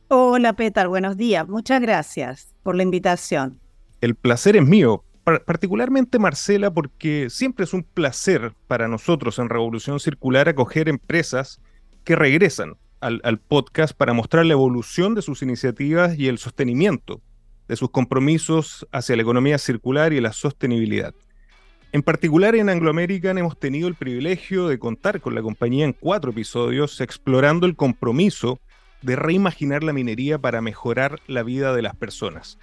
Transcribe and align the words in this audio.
Hola 0.07 0.53
Petar, 0.53 0.87
buenos 0.87 1.17
días. 1.17 1.49
Muchas 1.49 1.81
gracias 1.81 2.55
por 2.63 2.77
la 2.77 2.85
invitación. 2.85 3.59
El 4.01 4.15
placer 4.15 4.55
es 4.55 4.65
mío 4.65 5.03
particularmente 5.25 6.19
Marcela, 6.19 6.73
porque 6.73 7.29
siempre 7.31 7.65
es 7.65 7.73
un 7.73 7.83
placer 7.83 8.55
para 8.67 8.89
nosotros 8.89 9.39
en 9.39 9.49
Revolución 9.49 10.01
Circular 10.01 10.49
acoger 10.49 10.89
empresas 10.89 11.61
que 12.05 12.17
regresan 12.17 12.77
al, 13.01 13.39
podcast 13.39 13.97
para 13.97 14.13
mostrar 14.13 14.45
la 14.47 14.53
evolución 14.53 15.15
de 15.15 15.23
sus 15.23 15.43
iniciativas 15.43 16.19
y 16.19 16.29
el 16.29 16.39
sostenimiento 16.39 17.21
de 17.69 17.77
sus 17.77 17.91
compromisos 17.91 18.87
hacia 18.93 19.17
la 19.17 19.23
economía 19.23 19.59
circular 19.59 20.13
y 20.13 20.21
la 20.21 20.33
sostenibilidad. 20.33 21.15
En 21.93 22.03
particular 22.03 22.55
en 22.55 22.69
Anglo 22.69 22.91
American 22.91 23.39
hemos 23.39 23.59
tenido 23.59 23.89
el 23.89 23.95
privilegio 23.95 24.69
de 24.69 24.79
contar 24.79 25.21
con 25.21 25.35
la 25.35 25.43
compañía 25.43 25.85
en 25.85 25.93
cuatro 25.93 26.31
episodios 26.31 27.01
explorando 27.01 27.67
el 27.67 27.75
compromiso 27.75 28.61
de 29.03 29.17
reimaginar 29.17 29.83
la 29.83 29.93
minería 29.93 30.39
para 30.39 30.61
mejorar 30.61 31.21
la 31.27 31.43
vida 31.43 31.75
de 31.75 31.83
las 31.83 31.97
personas. 31.97 32.59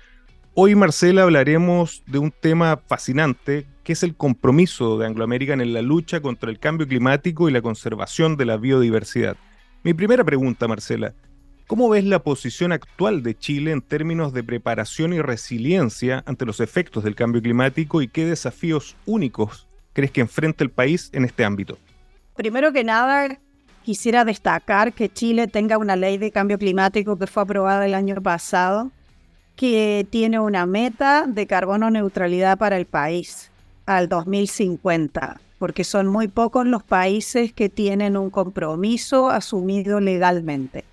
Hoy, 0.59 0.73
Marcela, 0.73 1.21
hablaremos 1.21 2.01
de 2.07 2.17
un 2.17 2.31
tema 2.31 2.81
fascinante, 2.87 3.67
que 3.83 3.93
es 3.93 4.01
el 4.01 4.15
compromiso 4.15 4.97
de 4.97 5.05
Anglo 5.05 5.23
American 5.23 5.61
en 5.61 5.71
la 5.71 5.83
lucha 5.83 6.19
contra 6.19 6.49
el 6.49 6.57
cambio 6.57 6.87
climático 6.87 7.47
y 7.47 7.51
la 7.51 7.61
conservación 7.61 8.37
de 8.37 8.45
la 8.45 8.57
biodiversidad. 8.57 9.37
Mi 9.83 9.93
primera 9.93 10.23
pregunta, 10.23 10.67
Marcela, 10.67 11.13
¿cómo 11.67 11.89
ves 11.89 12.05
la 12.05 12.23
posición 12.23 12.71
actual 12.71 13.21
de 13.21 13.37
Chile 13.37 13.69
en 13.69 13.83
términos 13.83 14.33
de 14.33 14.43
preparación 14.43 15.13
y 15.13 15.21
resiliencia 15.21 16.23
ante 16.25 16.47
los 16.47 16.59
efectos 16.59 17.03
del 17.03 17.13
cambio 17.13 17.39
climático 17.39 18.01
y 18.01 18.07
qué 18.07 18.25
desafíos 18.25 18.95
únicos 19.05 19.67
crees 19.93 20.09
que 20.09 20.21
enfrenta 20.21 20.63
el 20.63 20.71
país 20.71 21.11
en 21.13 21.23
este 21.23 21.45
ámbito? 21.45 21.77
Primero 22.35 22.73
que 22.73 22.83
nada, 22.83 23.37
quisiera 23.83 24.25
destacar 24.25 24.93
que 24.93 25.07
Chile 25.07 25.47
tenga 25.47 25.77
una 25.77 25.95
ley 25.95 26.17
de 26.17 26.31
cambio 26.31 26.57
climático 26.57 27.15
que 27.19 27.27
fue 27.27 27.43
aprobada 27.43 27.85
el 27.85 27.93
año 27.93 28.19
pasado 28.23 28.91
que 29.57 30.07
tiene 30.09 30.39
una 30.39 30.65
meta 30.65 31.25
de 31.27 31.47
carbono 31.47 31.89
neutralidad 31.89 32.57
para 32.57 32.77
el 32.77 32.85
país 32.85 33.51
al 33.87 34.07
2050, 34.07 35.41
porque 35.57 35.83
son 35.83 36.07
muy 36.07 36.27
pocos 36.27 36.67
los 36.67 36.83
países 36.83 37.51
que 37.51 37.67
tienen 37.67 38.15
un 38.15 38.29
compromiso 38.29 39.29
asumido 39.29 39.99
legalmente. 39.99 40.85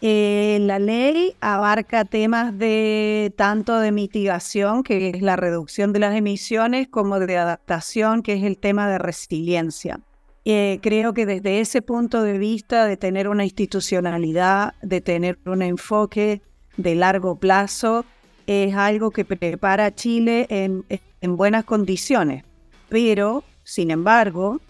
Eh, 0.00 0.58
la 0.62 0.78
ley 0.78 1.34
abarca 1.40 2.04
temas 2.04 2.56
de 2.56 3.32
tanto 3.36 3.78
de 3.78 3.92
mitigación, 3.92 4.84
que 4.84 5.10
es 5.10 5.20
la 5.20 5.36
reducción 5.36 5.92
de 5.92 5.98
las 5.98 6.14
emisiones, 6.14 6.88
como 6.88 7.18
de 7.18 7.36
adaptación, 7.36 8.22
que 8.22 8.34
es 8.34 8.44
el 8.44 8.58
tema 8.58 8.88
de 8.88 8.98
resiliencia. 8.98 10.00
Eh, 10.44 10.78
creo 10.82 11.14
que 11.14 11.26
desde 11.26 11.60
ese 11.60 11.82
punto 11.82 12.22
de 12.22 12.38
vista 12.38 12.86
de 12.86 12.96
tener 12.96 13.28
una 13.28 13.44
institucionalidad, 13.44 14.74
de 14.82 15.00
tener 15.00 15.38
un 15.46 15.62
enfoque 15.62 16.42
de 16.76 16.94
largo 16.94 17.36
plazo 17.36 18.04
es 18.46 18.74
algo 18.74 19.10
que 19.10 19.24
prepara 19.24 19.86
a 19.86 19.94
Chile 19.94 20.46
en, 20.50 20.84
en 21.20 21.36
buenas 21.36 21.64
condiciones. 21.64 22.44
Pero, 22.88 23.44
sin 23.64 23.90
embargo, 23.90 24.60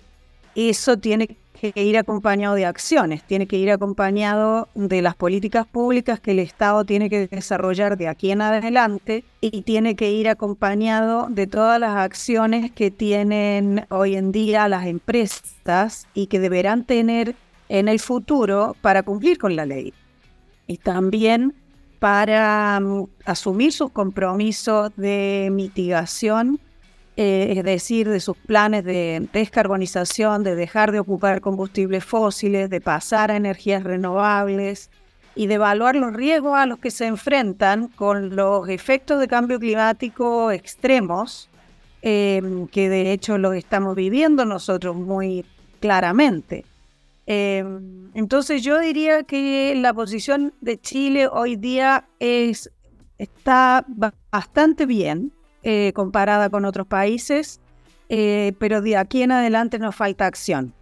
eso 0.55 0.97
tiene 0.99 1.37
que 1.71 1.85
ir 1.85 1.97
acompañado 1.97 2.57
de 2.57 2.67
acciones, 2.67 3.23
tiene 3.23 3.47
que 3.47 3.57
ir 3.57 3.71
acompañado 3.71 4.69
de 4.75 5.01
las 5.01 5.15
políticas 5.15 5.65
públicas 5.67 6.19
que 6.19 6.33
el 6.33 6.41
Estado 6.41 6.85
tiene 6.85 7.09
que 7.09 7.29
desarrollar 7.29 7.97
de 7.97 8.09
aquí 8.09 8.33
en 8.33 8.43
adelante 8.43 9.25
y 9.41 9.63
tiene 9.63 9.95
que 9.95 10.11
ir 10.11 10.29
acompañado 10.29 11.29
de 11.31 11.47
todas 11.47 11.79
las 11.79 11.97
acciones 11.97 12.73
que 12.73 12.91
tienen 12.91 13.87
hoy 13.91 14.17
en 14.17 14.33
día 14.33 14.69
las 14.69 14.87
empresas 14.87 16.09
y 16.15 16.27
que 16.27 16.41
deberán 16.41 16.84
tener 16.84 17.37
en 17.69 17.87
el 17.87 18.01
futuro 18.01 18.75
para 18.81 19.05
cumplir 19.05 19.39
con 19.39 19.55
la 19.55 19.65
ley. 19.65 19.95
Y 20.67 20.79
también 20.79 21.55
para 22.03 22.81
mm, 22.81 23.05
asumir 23.27 23.73
sus 23.73 23.93
compromisos 23.93 24.91
de 24.97 25.51
mitigación, 25.53 26.59
eh, 27.17 27.55
es 27.57 27.63
decir, 27.63 28.09
de 28.09 28.19
sus 28.19 28.37
planes 28.37 28.85
de 28.85 29.29
descarbonización, 29.33 30.43
de 30.43 30.57
dejar 30.57 30.91
de 30.91 30.99
ocupar 30.99 31.41
combustibles 31.41 32.05
fósiles, 32.05 32.69
de 32.71 32.81
pasar 32.81 33.31
a 33.31 33.37
energías 33.37 33.85
renovables 33.85 34.91
y 35.37 35.47
de 35.47 35.55
evaluar 35.55 35.95
los 35.95 36.13
riesgos 36.13 36.59
a 36.59 36.67
los 36.67 36.81
que 36.81 36.91
se 36.91 37.07
enfrentan 37.07 37.87
con 37.87 38.34
los 38.34 38.69
efectos 38.69 39.21
de 39.21 39.29
cambio 39.29 39.61
climático 39.61 40.51
extremos, 40.51 41.51
em, 42.03 42.67
que 42.67 42.89
de 42.89 43.13
hecho 43.13 43.39
los 43.39 43.55
estamos 43.55 43.95
viviendo 43.95 44.45
nosotros 44.45 44.97
muy 44.97 45.45
claramente. 45.79 46.65
Em, 47.27 48.10
entonces 48.15 48.62
yo 48.62 48.78
diría 48.78 49.22
que 49.22 49.75
la 49.77 49.94
posición 49.94 50.55
de 50.60 50.81
Chile 50.81 51.28
hoy 51.28 51.56
día 51.56 52.09
es, 52.19 52.71
está 53.19 53.84
bastante 54.31 54.87
bien 54.87 55.33
eh, 55.62 55.93
comparada 55.94 56.50
con 56.50 56.65
otros 56.65 56.87
países, 56.87 57.60
eh, 58.09 58.53
pero 58.59 58.83
de 58.83 58.97
aquí 58.97 59.22
en 59.22 59.33
adelante 59.33 59.78
nos 59.78 59.94
falta 59.94 60.27
acción. 60.27 60.75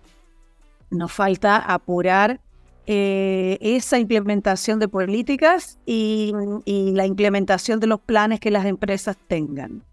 Nos 0.91 1.13
falta 1.13 1.57
apurar 1.59 2.41
eh, 2.87 3.59
esa 3.61 3.99
implementación 3.99 4.81
de 4.81 4.89
políticas 4.89 5.79
y 5.85 6.33
la 6.67 7.07
implementación 7.07 7.79
de 7.79 7.87
los 7.87 8.01
planes 8.01 8.41
que 8.41 8.51
las 8.51 8.65
empresas 8.65 9.17
tengan. 9.29 9.85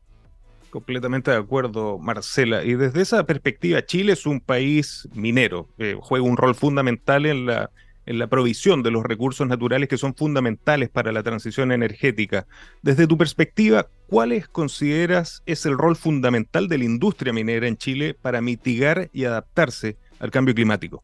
Completamente 0.69 1.31
de 1.31 1.38
acuerdo, 1.38 1.97
Marcela. 1.97 2.63
Y 2.63 2.75
desde 2.75 3.01
esa 3.01 3.25
perspectiva, 3.25 3.85
Chile 3.85 4.13
es 4.13 4.25
un 4.25 4.41
país 4.41 5.07
minero, 5.13 5.69
juega 6.01 6.25
un 6.25 6.38
rol 6.38 6.55
fundamental 6.55 7.25
en 7.25 7.45
la, 7.45 7.72
en 8.07 8.19
la 8.19 8.28
provisión 8.28 8.83
de 8.83 8.91
los 8.91 9.03
recursos 9.03 9.47
naturales 9.47 9.89
que 9.89 9.97
son 9.97 10.16
fundamentales 10.16 10.89
para 10.89 11.11
la 11.11 11.23
transición 11.23 11.72
energética. 11.72 12.47
Desde 12.81 13.05
tu 13.05 13.17
perspectiva, 13.17 13.87
¿cuáles 14.08 14.47
consideras 14.47 15.43
es 15.46 15.66
el 15.66 15.78
rol 15.78 15.96
fundamental 15.96 16.67
de 16.70 16.78
la 16.78 16.85
industria 16.85 17.34
minera 17.34 17.67
en 17.67 17.78
Chile 17.78 18.13
para 18.13 18.41
mitigar 18.41 19.09
y 19.13 19.25
adaptarse 19.25 19.97
al 20.20 20.31
cambio 20.31 20.55
climático? 20.55 21.03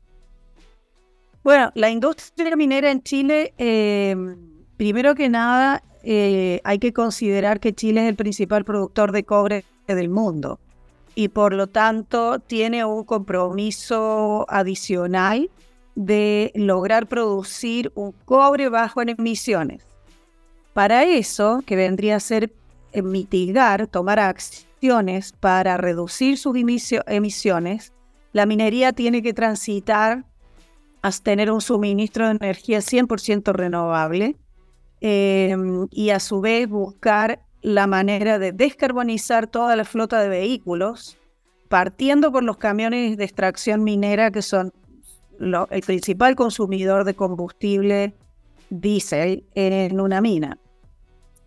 Bueno, 1.43 1.71
la 1.75 1.89
industria 1.89 2.55
minera 2.55 2.89
en 2.89 3.03
Chile, 3.03 3.53
eh, 3.57 4.15
primero 4.77 5.15
que 5.15 5.29
nada, 5.29 5.83
eh, 6.03 6.61
hay 6.63 6.79
que 6.79 6.93
considerar 6.93 7.59
que 7.59 7.73
Chile 7.73 8.03
es 8.03 8.09
el 8.09 8.15
principal 8.15 8.65
productor 8.65 9.11
de 9.11 9.23
cobre 9.23 9.65
del 9.87 10.09
mundo 10.09 10.59
y 11.15 11.29
por 11.29 11.53
lo 11.53 11.67
tanto 11.67 12.39
tiene 12.39 12.85
un 12.85 13.03
compromiso 13.03 14.45
adicional 14.49 15.49
de 15.95 16.51
lograr 16.55 17.07
producir 17.07 17.91
un 17.95 18.13
cobre 18.25 18.69
bajo 18.69 19.01
en 19.01 19.09
emisiones. 19.09 19.85
Para 20.73 21.03
eso, 21.03 21.61
que 21.65 21.75
vendría 21.75 22.15
a 22.15 22.19
ser 22.19 22.51
eh, 22.91 23.01
mitigar, 23.01 23.87
tomar 23.87 24.19
acciones 24.19 25.33
para 25.39 25.77
reducir 25.77 26.37
sus 26.37 26.55
emisiones, 26.57 27.93
la 28.31 28.47
minería 28.47 28.91
tiene 28.93 29.21
que 29.21 29.33
transitar 29.33 30.25
a 31.03 31.11
tener 31.11 31.51
un 31.51 31.61
suministro 31.61 32.25
de 32.25 32.31
energía 32.31 32.79
100% 32.79 33.53
renovable 33.53 34.35
em, 35.05 35.87
y 35.91 36.11
a 36.11 36.19
su 36.21 36.39
vez 36.39 36.69
buscar 36.69 37.41
la 37.61 37.87
manera 37.87 38.39
de 38.39 38.53
descarbonizar 38.53 39.47
toda 39.47 39.75
la 39.75 39.83
flota 39.83 40.21
de 40.21 40.29
vehículos, 40.29 41.17
partiendo 41.67 42.31
por 42.31 42.43
los 42.43 42.55
camiones 42.55 43.17
de 43.17 43.23
extracción 43.25 43.83
minera 43.83 44.31
que 44.31 44.41
son 44.41 44.71
el 45.39 45.81
principal 45.81 46.35
consumidor 46.35 47.03
de 47.03 47.15
combustible 47.15 48.13
diésel 48.69 49.43
en 49.55 49.99
una 49.99 50.21
mina. 50.21 50.57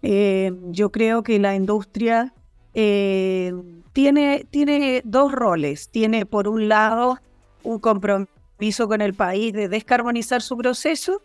Eh, 0.02 0.52
yo 0.66 0.92
creo 0.92 1.22
que 1.22 1.38
la 1.38 1.54
industria 1.54 2.34
eh, 2.74 3.54
tiene, 3.94 4.46
tiene 4.50 5.00
dos 5.02 5.32
roles. 5.32 5.88
Tiene, 5.88 6.26
por 6.26 6.46
un 6.46 6.68
lado, 6.68 7.18
un 7.62 7.78
compromiso 7.78 8.86
con 8.86 9.00
el 9.00 9.14
país 9.14 9.54
de 9.54 9.70
descarbonizar 9.70 10.42
su 10.42 10.58
proceso 10.58 11.22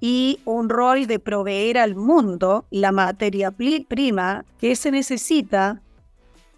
y 0.00 0.40
un 0.44 0.68
rol 0.68 1.06
de 1.06 1.18
proveer 1.18 1.78
al 1.78 1.94
mundo 1.94 2.64
la 2.70 2.90
materia 2.90 3.50
prima 3.50 4.44
que 4.58 4.74
se 4.76 4.90
necesita 4.90 5.82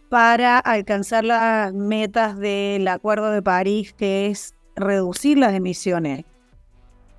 para 0.08 0.58
alcanzar 0.58 1.24
las 1.24 1.72
metas 1.72 2.38
del 2.38 2.86
Acuerdo 2.86 3.30
de 3.30 3.42
París, 3.42 3.92
que 3.94 4.26
es 4.26 4.54
reducir 4.76 5.38
las 5.38 5.54
emisiones 5.54 6.24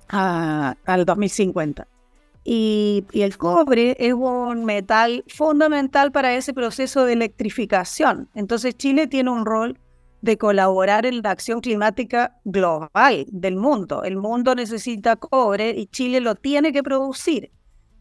al 0.08 1.04
2050. 1.04 1.88
Y, 2.44 3.04
el 3.14 3.38
cobre 3.38 3.96
es 3.98 4.12
un 4.12 4.64
metal 4.64 5.24
fundamental 5.28 6.12
para 6.12 6.34
ese 6.34 6.52
proceso 6.52 7.04
de 7.04 7.14
electrificación. 7.14 8.28
Entonces 8.34 8.76
Chile 8.76 9.06
tiene 9.06 9.30
un 9.30 9.46
rol 9.46 9.78
de 10.24 10.38
colaborar 10.38 11.04
en 11.04 11.20
la 11.22 11.30
acción 11.30 11.60
climática 11.60 12.40
global 12.44 13.26
del 13.28 13.56
mundo. 13.56 14.04
El 14.04 14.16
mundo 14.16 14.54
necesita 14.54 15.16
cobre 15.16 15.70
y 15.76 15.86
Chile 15.88 16.20
lo 16.20 16.34
tiene 16.34 16.72
que 16.72 16.82
producir 16.82 17.50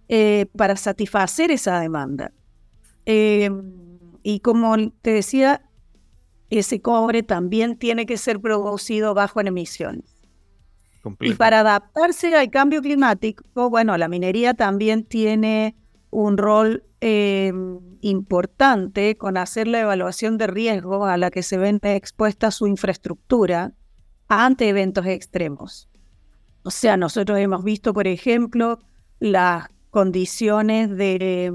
eh, 0.08 0.46
para 0.58 0.78
satisfacer 0.78 1.52
esa 1.52 1.81
demanda. 1.81 2.31
Eh, 3.06 3.50
y 4.24 4.40
como 4.40 4.74
te 5.02 5.12
decía, 5.12 5.70
ese 6.50 6.81
cobre 6.81 7.24
también 7.24 7.78
tiene 7.78 8.06
que 8.06 8.16
ser 8.16 8.40
producido 8.40 9.14
bajo 9.14 9.42
en 9.42 9.48
emisiones. 9.48 10.06
Y 11.19 11.34
para 11.34 11.60
adaptarse 11.60 12.34
al 12.34 12.50
cambio 12.50 12.81
climático, 12.81 13.69
bueno, 13.69 13.98
la 13.98 14.08
minería 14.08 14.54
también 14.54 15.04
tiene 15.04 15.76
un 16.10 16.38
rol 16.38 16.86
em, 17.02 17.81
importante 18.04 19.18
con 19.18 19.38
hacer 19.38 19.68
la 19.68 19.80
evaluación 19.80 20.38
de 20.38 20.48
riesgo 20.48 21.06
a 21.06 21.18
la 21.18 21.32
que 21.32 21.42
se 21.42 21.58
ven 21.58 21.80
expuesta 21.82 22.52
su 22.52 22.68
infraestructura 22.68 23.74
ante 24.28 24.70
eventos 24.70 25.06
extremos. 25.06 25.90
O 26.64 26.72
sea, 26.72 26.98
nosotros 26.98 27.40
hemos 27.40 27.64
visto, 27.64 27.94
por 27.94 28.08
ejemplo, 28.08 28.80
las 29.20 29.68
condiciones 29.90 30.90
de, 30.90 31.52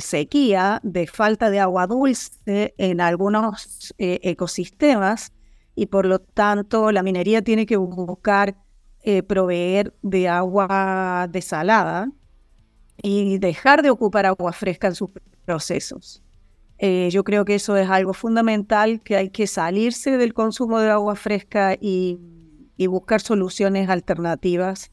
sequía, 0.00 0.80
de 0.82 1.06
falta 1.06 1.50
de 1.50 1.60
agua 1.60 1.86
dulce 1.86 2.74
en 2.78 3.00
algunos 3.00 3.94
eh, 3.98 4.20
ecosistemas 4.22 5.32
y 5.74 5.86
por 5.86 6.06
lo 6.06 6.18
tanto 6.18 6.90
la 6.90 7.02
minería 7.02 7.42
tiene 7.42 7.64
que 7.64 7.76
buscar 7.76 8.56
eh, 9.02 9.22
proveer 9.22 9.94
de 10.02 10.28
agua 10.28 11.28
desalada 11.30 12.10
y 13.02 13.38
dejar 13.38 13.82
de 13.82 13.90
ocupar 13.90 14.26
agua 14.26 14.52
fresca 14.52 14.88
en 14.88 14.94
sus 14.94 15.10
procesos. 15.44 16.22
Eh, 16.78 17.08
yo 17.10 17.24
creo 17.24 17.44
que 17.44 17.56
eso 17.56 17.76
es 17.76 17.88
algo 17.88 18.14
fundamental, 18.14 19.00
que 19.00 19.16
hay 19.16 19.30
que 19.30 19.46
salirse 19.46 20.16
del 20.16 20.32
consumo 20.32 20.78
de 20.78 20.90
agua 20.90 21.16
fresca 21.16 21.76
y, 21.80 22.18
buscar 22.88 23.20
soluciones 23.20 23.88
alternativas, 23.88 24.92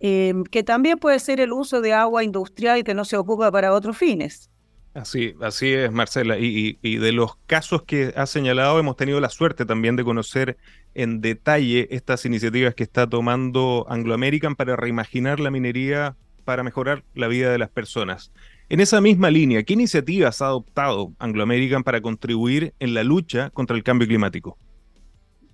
eh, 0.00 0.34
que 0.50 0.64
también 0.64 0.98
puede 0.98 1.20
ser 1.20 1.38
el 1.38 1.52
uso 1.52 1.80
de 1.80 1.92
agua 1.92 2.24
industrial 2.24 2.82
que 2.82 2.94
no 2.94 3.04
se 3.04 3.16
ocupa 3.16 3.52
para 3.52 3.72
otros 3.72 3.96
fines. 3.96 4.50
Así, 4.92 5.34
así 5.40 5.72
es, 5.72 5.92
Marcela. 5.92 6.36
Y, 6.38 6.74
de 6.82 7.12
los 7.12 7.36
casos 7.46 7.82
que 7.84 8.12
ha 8.16 8.26
señalado, 8.26 8.80
hemos 8.80 8.96
tenido 8.96 9.20
la 9.20 9.28
suerte 9.28 9.64
también 9.64 9.94
de 9.94 10.02
conocer 10.02 10.56
en 10.94 11.20
detalle 11.20 11.86
estas 11.94 12.24
iniciativas 12.26 12.74
que 12.74 12.82
está 12.82 13.08
tomando 13.08 13.86
Anglo 13.88 14.14
American 14.14 14.56
para 14.56 14.74
reimaginar 14.74 15.38
la 15.38 15.52
minería 15.52 16.16
para 16.40 16.62
mejorar 16.62 17.04
la 17.14 17.28
vida 17.28 17.50
de 17.50 17.58
las 17.58 17.70
personas. 17.70 18.32
En 18.68 18.80
esa 18.80 19.00
misma 19.00 19.30
línea, 19.30 19.62
¿qué 19.62 19.72
iniciativas 19.72 20.42
ha 20.42 20.46
adoptado 20.46 21.12
Anglo 21.18 21.42
American 21.42 21.82
para 21.82 22.00
contribuir 22.00 22.74
en 22.78 22.94
la 22.94 23.04
lucha 23.04 23.50
contra 23.50 23.76
el 23.76 23.82
cambio 23.82 24.06
climático? 24.06 24.56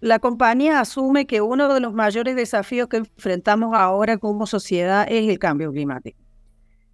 La 0.00 0.18
compañía 0.18 0.80
asume 0.80 1.26
que 1.26 1.40
uno 1.40 1.72
de 1.72 1.80
los 1.80 1.94
mayores 1.94 2.36
desafíos 2.36 2.88
que 2.88 2.98
enfrentamos 2.98 3.74
ahora 3.74 4.18
como 4.18 4.46
sociedad 4.46 5.06
es 5.10 5.28
el 5.28 5.38
cambio 5.38 5.72
climático 5.72 6.26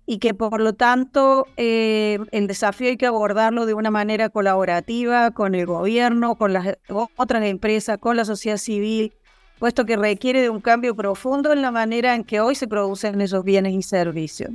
y 0.07 0.19
que 0.19 0.35
por 0.35 0.61
lo 0.61 0.73
tanto 0.75 1.47
eh, 1.57 2.19
el 2.33 2.47
desafío 2.47 2.89
hay 2.89 2.97
que 2.97 3.07
abordarlo 3.07 3.67
de 3.67 3.75
una 3.75 3.91
manera 3.91 4.29
colaborativa 4.31 5.31
con 5.31 5.55
el 5.55 5.67
gobierno, 5.67 6.37
con 6.37 6.53
las 6.53 6.79
otras 7.17 7.45
empresas, 7.45 7.99
con 7.99 8.17
la 8.17 8.25
sociedad 8.25 8.57
civil, 8.57 9.15
puesto 9.63 9.87
que 9.87 9.95
requiere 9.95 10.43
de 10.43 10.51
un 10.51 10.61
cambio 10.61 10.97
profundo 10.97 11.53
en 11.53 11.63
la 11.63 11.71
manera 11.71 12.17
en 12.17 12.25
que 12.25 12.41
hoy 12.41 12.57
se 12.57 12.67
producen 12.67 13.21
esos 13.21 13.45
bienes 13.45 13.75
y 13.75 13.83
servicios. 13.83 14.51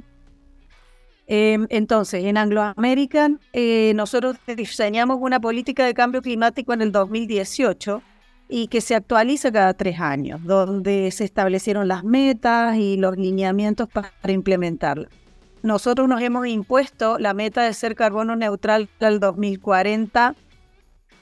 Em, 1.27 1.65
entonces, 1.69 2.25
en 2.25 2.35
Anglo 2.35 2.61
American, 2.75 3.39
eh, 3.53 3.93
nosotros 3.95 4.35
diseñamos 4.45 5.19
una 5.21 5.39
política 5.39 5.85
de 5.85 5.93
cambio 5.93 6.21
climático 6.21 6.73
en 6.73 6.81
el 6.81 6.91
2018 6.91 8.01
y 8.49 8.67
que 8.67 8.81
se 8.81 8.95
actualiza 8.95 9.49
cada 9.49 9.73
tres 9.75 9.97
años, 10.01 10.43
donde 10.43 11.09
se 11.11 11.23
establecieron 11.23 11.87
las 11.87 12.03
metas 12.03 12.75
y 12.75 12.97
los 12.97 13.15
lineamientos 13.15 13.87
para 13.87 14.11
implementarla 14.27 15.07
nosotros 15.63 16.09
nos 16.09 16.21
hemos 16.21 16.47
impuesto 16.47 17.17
la 17.17 17.33
meta 17.33 17.63
de 17.63 17.73
ser 17.73 17.95
carbono 17.95 18.35
neutral 18.35 18.89
al 18.99 19.21
2040 19.21 20.35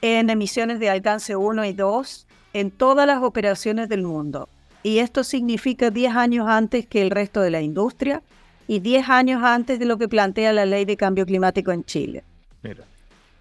en 0.02 0.30
emisiones 0.30 0.80
de 0.80 0.90
alcance 0.90 1.36
1 1.36 1.64
y 1.64 1.72
2 1.72 2.25
en 2.56 2.70
todas 2.70 3.06
las 3.06 3.22
operaciones 3.22 3.88
del 3.90 4.02
mundo. 4.02 4.48
Y 4.82 4.98
esto 5.00 5.24
significa 5.24 5.90
10 5.90 6.16
años 6.16 6.48
antes 6.48 6.86
que 6.86 7.02
el 7.02 7.10
resto 7.10 7.42
de 7.42 7.50
la 7.50 7.60
industria 7.60 8.22
y 8.66 8.80
10 8.80 9.10
años 9.10 9.42
antes 9.42 9.78
de 9.78 9.84
lo 9.84 9.98
que 9.98 10.08
plantea 10.08 10.54
la 10.54 10.64
ley 10.64 10.86
de 10.86 10.96
cambio 10.96 11.26
climático 11.26 11.70
en 11.70 11.84
Chile. 11.84 12.24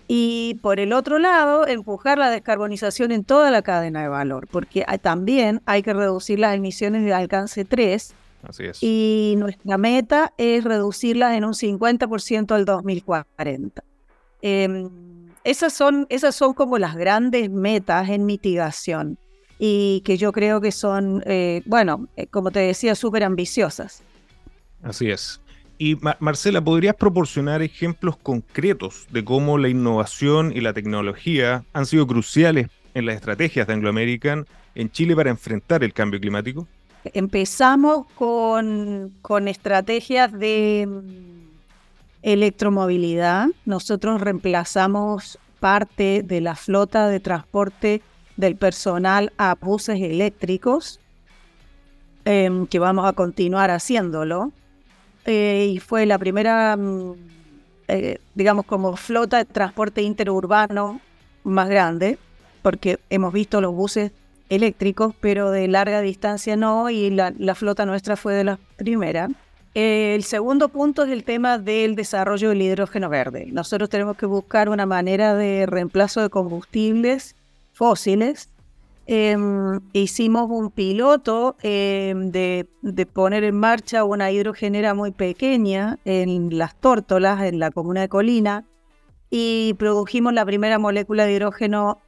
Y 0.08 0.60
por 0.62 0.82
el 0.82 0.92
otro 0.92 1.18
lado, 1.18 1.66
empujar 1.66 2.18
la 2.18 2.30
descarbonización 2.30 3.12
en 3.14 3.24
toda 3.24 3.52
la 3.52 3.62
cadena 3.62 4.02
de 4.02 4.10
valor, 4.10 4.48
porque 4.52 4.86
también 5.02 5.62
hay 5.66 5.82
que 5.82 5.94
reducir 5.94 6.40
las 6.40 6.56
emisiones 6.56 7.06
de 7.06 7.14
alcance 7.14 7.64
3 7.64 8.14
y 8.82 9.36
nuestra 9.38 9.78
meta 9.78 10.34
es 10.38 10.64
reducirlas 10.64 11.36
en 11.36 11.46
un 11.46 11.54
50% 11.54 12.52
al 12.54 12.66
2040. 12.66 13.84
Em, 14.42 15.15
esas, 15.46 15.74
son, 15.74 16.08
esas 16.10 16.36
son 16.36 16.54
como 16.54 16.78
las 16.78 16.96
grandes 16.96 17.50
metas 17.50 18.10
en 18.10 18.26
mitigación 18.26 19.18
y 19.60 20.02
que 20.04 20.18
yo 20.18 20.32
creo 20.32 20.60
que 20.60 20.72
son, 20.72 21.24
eh, 21.26 21.62
bueno, 21.66 22.10
eh, 22.18 22.28
como 22.28 22.52
te 22.52 22.60
decía, 22.60 22.96
súper 22.96 23.24
ambiciosas. 23.24 24.04
Así 24.84 25.10
es. 25.10 25.40
Y 25.78 25.98
Marcela, 26.20 26.62
¿podrías 26.62 26.96
proporcionar 26.96 27.62
ejemplos 27.62 28.18
concretos 28.18 29.08
de 29.12 29.24
cómo 29.24 29.58
la 29.58 29.70
innovación 29.70 30.52
y 30.56 30.62
la 30.62 30.74
tecnología 30.74 31.64
han 31.74 31.86
sido 31.86 32.08
cruciales 32.08 32.68
en 32.94 33.06
las 33.06 33.16
estrategias 33.16 33.68
de 33.68 33.74
Anglo 33.74 33.90
American 33.90 34.48
en 34.74 34.90
Chile 34.90 35.16
para 35.16 35.30
enfrentar 35.30 35.84
el 35.84 35.94
cambio 35.94 36.20
climático? 36.20 36.68
Empezamos 37.14 38.08
con, 38.14 39.14
con 39.22 39.48
estrategias 39.48 40.32
de 40.32 40.88
electromovilidad. 42.26 43.50
Nosotros 43.66 44.20
reemplazamos 44.20 45.38
parte 45.60 46.24
de 46.24 46.42
la 46.42 46.56
flota 46.56 47.08
de 47.08 47.20
transporte 47.20 48.02
del 48.36 48.58
personal 48.58 49.32
a 49.38 49.56
buses 49.56 50.02
eléctricos, 50.02 51.00
em, 52.26 52.66
que 52.66 52.80
vamos 52.80 53.06
a 53.06 53.14
continuar 53.14 53.70
haciéndolo. 53.70 54.52
Eh, 55.26 55.72
y 55.74 55.80
fue 55.80 56.06
la 56.06 56.18
primera, 56.18 56.76
mm, 56.76 57.14
eh, 57.88 58.18
digamos, 58.34 58.66
como 58.66 58.98
flota 58.98 59.38
de 59.38 59.46
transporte 59.46 60.02
interurbano 60.02 61.00
más 61.44 61.70
grande, 61.70 62.18
porque 62.64 63.00
hemos 63.12 63.32
visto 63.34 63.62
los 63.62 63.74
buses 63.74 64.12
eléctricos, 64.50 65.14
pero 65.20 65.52
de 65.52 65.68
larga 65.68 66.02
distancia 66.02 66.56
no, 66.56 66.90
y 66.90 67.12
la, 67.12 67.34
flota 67.56 67.86
nuestra 67.86 68.16
fue 68.16 68.34
de 68.34 68.44
la 68.44 68.60
primera. 68.78 69.30
El 69.76 70.24
segundo 70.24 70.70
punto 70.70 71.04
es 71.04 71.12
el 71.12 71.26
tema 71.26 71.58
del 71.58 71.96
desarrollo 71.96 72.48
del 72.48 72.62
hidrógeno 72.62 73.10
verde. 73.10 73.50
Nosotros 73.52 73.90
tenemos 73.90 74.16
que 74.16 74.26
buscar 74.26 74.70
una 74.70 74.86
manera 74.86 75.36
de 75.36 75.66
reemplazo 75.66 76.22
de 76.22 76.30
combustibles 76.30 77.36
fósiles. 77.74 78.50
Em, 79.06 79.82
hicimos 79.92 80.50
un 80.50 80.72
piloto 80.72 81.58
em, 81.62 82.32
de, 82.32 82.66
poner 83.12 83.44
en 83.44 83.56
marcha 83.56 84.06
una 84.06 84.32
hidrogenera 84.32 84.94
muy 84.94 85.12
pequeña 85.12 86.00
en 86.06 86.58
las 86.58 86.80
tórtolas, 86.80 87.44
en 87.44 87.60
la 87.60 87.70
comuna 87.70 88.00
de 88.00 88.10
Colina, 88.10 88.64
y 89.30 89.76
produjimos 89.78 90.34
la 90.34 90.46
primera 90.46 90.80
molécula 90.80 91.26
de 91.26 91.34
hidrógeno 91.34 92.00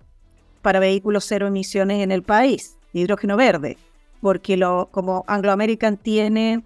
para 0.62 0.80
vehículos 0.80 1.26
cero 1.26 1.48
emisiones 1.48 2.02
en 2.02 2.12
el 2.12 2.24
país, 2.24 2.78
hidrógeno 2.94 3.36
verde, 3.36 3.78
porque 4.22 4.56
lo, 4.56 4.88
como 4.90 5.26
Anglo 5.28 5.52
American 5.52 5.98
tiene 5.98 6.64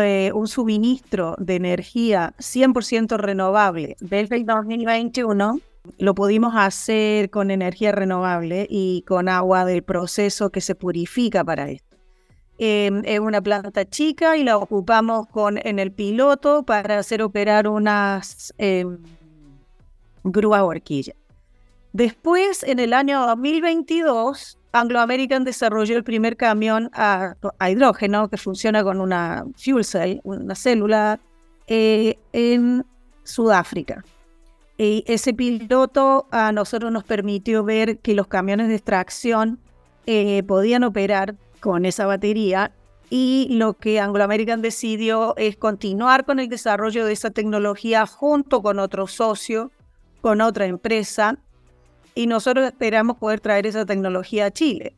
eh, 0.00 0.32
un 0.32 0.48
suministro 0.48 1.34
de 1.38 1.56
energía 1.56 2.34
100% 2.38 3.16
renovable 3.16 3.96
desde 4.00 4.36
el 4.36 4.46
2021, 4.46 5.60
lo 5.98 6.14
pudimos 6.14 6.54
hacer 6.56 7.30
con 7.30 7.50
energía 7.50 7.92
renovable 7.92 8.66
y 8.68 9.02
con 9.06 9.28
agua 9.28 9.64
del 9.64 9.82
proceso 9.82 10.50
que 10.50 10.60
se 10.60 10.74
purifica 10.74 11.44
para 11.44 11.70
esto. 11.70 11.96
Em, 12.58 13.02
es 13.04 13.20
una 13.20 13.42
planta 13.42 13.84
chica 13.84 14.36
y 14.36 14.44
la 14.44 14.56
ocupamos 14.56 15.26
con, 15.28 15.58
en 15.58 15.78
el 15.78 15.92
piloto 15.92 16.62
para 16.62 16.98
hacer 16.98 17.22
operar 17.22 17.68
unas 17.68 18.54
eh, 18.58 18.86
grúas 20.24 20.62
horquilla. 20.62 21.12
Después, 21.92 22.62
en 22.62 22.78
el 22.78 22.92
año 22.92 23.26
2022, 23.26 24.58
Anglo 24.76 25.00
American 25.00 25.44
desarrolló 25.44 25.96
el 25.96 26.04
primer 26.04 26.36
camión 26.36 26.90
a, 26.92 27.34
hidrógeno 27.68 28.28
que 28.28 28.36
funciona 28.36 28.84
con 28.84 29.00
una 29.00 29.44
fuel 29.56 29.84
cell, 29.84 30.20
una 30.22 30.54
célula, 30.54 31.18
eh, 31.66 32.18
en 32.32 32.84
Sudáfrica. 33.24 34.04
Y 34.78 35.02
ese 35.06 35.32
piloto 35.32 36.26
a 36.30 36.52
nosotros 36.52 36.92
nos 36.92 37.04
permitió 37.04 37.64
ver 37.64 37.98
que 37.98 38.14
los 38.14 38.26
camiones 38.26 38.68
de 38.68 38.74
extracción 38.74 39.58
eh, 40.04 40.42
podían 40.42 40.84
operar 40.84 41.34
con 41.60 41.86
esa 41.86 42.06
batería 42.06 42.72
y 43.08 43.48
lo 43.50 43.74
que 43.74 43.98
Anglo 43.98 44.24
American 44.24 44.60
decidió 44.60 45.34
es 45.36 45.56
continuar 45.56 46.26
con 46.26 46.38
el 46.38 46.48
desarrollo 46.48 47.06
de 47.06 47.14
esa 47.14 47.30
tecnología 47.30 48.06
junto 48.06 48.62
con 48.62 48.78
otro 48.78 49.06
socio, 49.06 49.70
con 50.20 50.40
otra 50.40 50.66
empresa 50.66 51.38
y 52.16 52.26
nosotros 52.26 52.66
esperamos 52.66 53.18
poder 53.18 53.40
traer 53.40 53.66
esa 53.66 53.84
tecnología 53.84 54.46
a 54.46 54.50
Chile. 54.50 54.96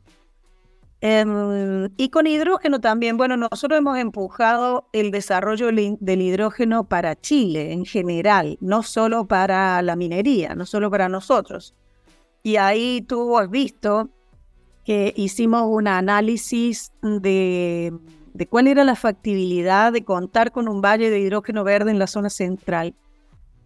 Em, 1.01 1.89
y 1.97 2.09
con 2.09 2.27
hidrógeno 2.27 2.79
también, 2.79 3.17
bueno, 3.17 3.35
nosotros 3.37 3.77
hemos 3.77 3.97
empujado 3.97 4.87
el 4.93 5.11
desarrollo 5.11 5.67
del 5.67 6.21
hidrógeno 6.21 6.85
para 6.85 7.19
Chile 7.19 7.73
en 7.73 7.85
general, 7.85 8.57
no 8.61 8.83
solo 8.83 9.27
para 9.27 9.81
la 9.81 9.95
minería, 9.97 10.55
no 10.55 10.65
solo 10.65 10.89
para 10.89 11.09
nosotros. 11.09 11.75
Y 12.41 12.55
ahí 12.55 13.01
tú 13.01 13.37
has 13.37 13.49
visto 13.49 14.09
que 14.85 15.13
hicimos 15.17 15.63
un 15.67 15.89
análisis 15.89 16.93
de, 17.01 17.93
de 18.33 18.47
cuál 18.47 18.67
era 18.67 18.85
la 18.85 18.95
factibilidad 18.95 19.91
de 19.91 20.05
contar 20.05 20.53
con 20.53 20.69
un 20.69 20.81
valle 20.81 21.09
de 21.09 21.19
hidrógeno 21.19 21.65
verde 21.65 21.91
en 21.91 21.99
la 21.99 22.07
zona 22.07 22.29
central 22.29 22.95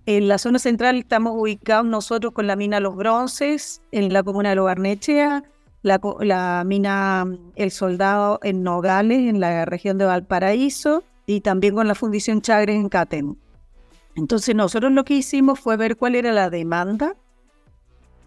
en 0.06 0.28
la 0.28 0.38
zona 0.38 0.60
central 0.60 0.98
estamos 0.98 1.34
ubicados 1.36 1.86
nosotros 1.86 2.34
con 2.34 2.48
la 2.48 2.56
mina 2.56 2.80
Los 2.80 2.96
Bronces, 2.96 3.82
en 3.92 4.12
la 4.12 4.24
comuna 4.24 4.50
de 4.50 4.56
Logarnechea, 4.56 5.44
la, 5.82 6.64
mina 6.66 7.26
El 7.56 7.72
Soldado 7.72 8.40
en 8.44 8.64
Nogales, 8.64 9.30
en 9.30 9.40
la 9.40 9.66
región 9.66 9.98
de 9.98 10.06
Valparaíso, 10.06 11.04
y 11.26 11.42
también 11.42 11.76
con 11.76 11.88
la 11.88 11.96
Fundición 11.96 12.42
Chagres 12.42 12.76
en 12.76 12.90
Catén. 12.90 13.38
Entonces 14.16 14.56
nosotros 14.56 14.92
lo 14.92 15.06
que 15.06 15.16
hicimos 15.16 15.60
fue 15.60 15.78
ver 15.78 15.96
cuál 15.96 16.16
era 16.16 16.34
la 16.34 16.50
demanda 16.50 17.16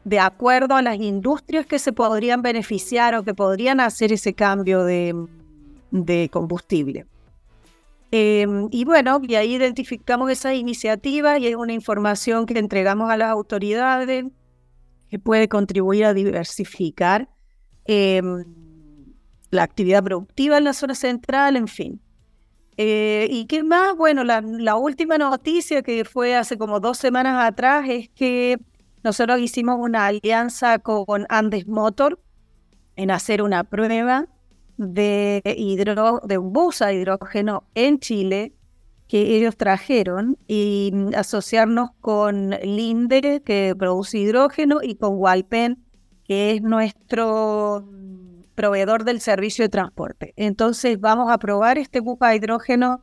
de 0.04 0.20
acuerdo 0.20 0.76
a 0.76 0.82
las 0.82 0.96
industrias 0.96 1.66
que 1.66 1.78
se 1.78 1.92
podrían 1.92 2.40
beneficiar 2.40 3.14
o 3.16 3.24
que 3.24 3.34
podrían 3.34 3.80
hacer 3.80 4.12
ese 4.12 4.34
cambio 4.34 4.84
de 4.84 6.30
combustible. 6.30 7.06
Em, 8.10 8.68
y 8.70 8.84
bueno, 8.84 9.20
y 9.22 9.34
ahí 9.34 9.54
identificamos 9.54 10.30
esa 10.30 10.54
iniciativa 10.54 11.38
y 11.38 11.48
es 11.48 11.56
una 11.56 11.72
información 11.72 12.46
que 12.46 12.58
entregamos 12.58 13.10
a 13.10 13.16
las 13.16 13.30
autoridades 13.30 14.24
que 15.10 15.18
puede 15.18 15.48
contribuir 15.48 16.04
a 16.04 16.14
diversificar 16.14 17.28
em, 17.84 18.44
la 19.50 19.62
actividad 19.62 20.02
productiva 20.04 20.58
en 20.58 20.64
la 20.64 20.72
zona 20.72 20.94
central, 20.94 21.56
en 21.56 21.68
fin. 21.68 22.00
Eh, 22.76 23.28
¿Y 23.30 23.46
qué 23.46 23.62
más? 23.62 23.96
Bueno, 23.96 24.22
la, 24.24 24.76
última 24.76 25.16
noticia 25.18 25.82
que 25.82 26.04
fue 26.04 26.36
hace 26.36 26.58
como 26.58 26.78
dos 26.80 26.98
semanas 26.98 27.42
atrás 27.44 27.86
es 27.88 28.10
que 28.10 28.58
nosotros 29.02 29.40
hicimos 29.40 29.78
una 29.80 30.06
alianza 30.06 30.78
con 30.78 31.26
Andes 31.28 31.66
Motor 31.66 32.20
en 32.96 33.10
hacer 33.10 33.42
una 33.42 33.64
prueba 33.64 34.26
de, 34.76 36.38
un 36.38 36.52
bus 36.52 36.82
a 36.82 36.92
hidrógeno 36.92 37.64
en 37.74 37.98
Chile 37.98 38.52
que 39.08 39.36
ellos 39.36 39.56
trajeron 39.56 40.36
y 40.48 40.92
asociarnos 41.16 41.90
con 42.00 42.50
Linde, 42.50 43.42
que 43.44 43.74
produce 43.78 44.18
hidrógeno, 44.18 44.80
y 44.82 44.96
con 44.96 45.14
Walpen, 45.16 45.78
que 46.24 46.52
es 46.52 46.62
nuestro 46.62 47.88
proveedor 48.56 49.04
del 49.04 49.20
servicio 49.20 49.64
de 49.64 49.68
transporte. 49.68 50.32
Entonces 50.36 50.98
vamos 50.98 51.30
a 51.30 51.38
probar 51.38 51.78
este 51.78 52.00
bus 52.00 52.18
a 52.20 52.34
hidrógeno 52.34 53.02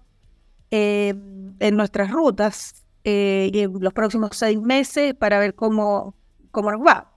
eh, 0.71 1.13
en 1.59 1.77
nuestras 1.77 2.11
rutas 2.11 2.83
eh, 3.05 3.51
en 3.53 3.73
los 3.79 3.93
próximos 3.93 4.31
seis 4.33 4.59
meses 4.59 5.13
para 5.13 5.39
ver 5.39 5.55
cómo, 5.55 6.15
cómo 6.51 6.71
nos 6.71 6.81
va. 6.81 7.11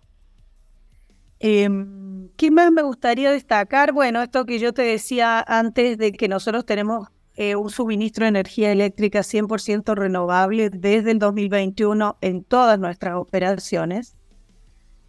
Em, 1.39 2.06
¿Qué 2.37 2.51
más 2.51 2.71
me 2.71 2.83
gustaría 2.83 3.31
destacar? 3.31 3.93
Bueno, 3.93 4.21
esto 4.23 4.45
que 4.45 4.59
yo 4.59 4.75
te 4.75 4.83
decía 4.83 5.41
antes 5.41 5.97
de 5.97 6.13
que 6.13 6.29
nosotros 6.29 6.67
tenemos 6.67 7.09
eh, 7.35 7.57
un 7.57 7.71
suministro 7.71 8.25
de 8.25 8.29
energía 8.29 8.73
eléctrica 8.73 9.21
100% 9.21 9.95
renovable 9.95 10.69
desde 10.69 11.13
el 11.13 11.19
2021 11.19 12.19
en 12.21 12.45
todas 12.45 12.79
nuestras 12.79 13.17
operaciones 13.17 14.17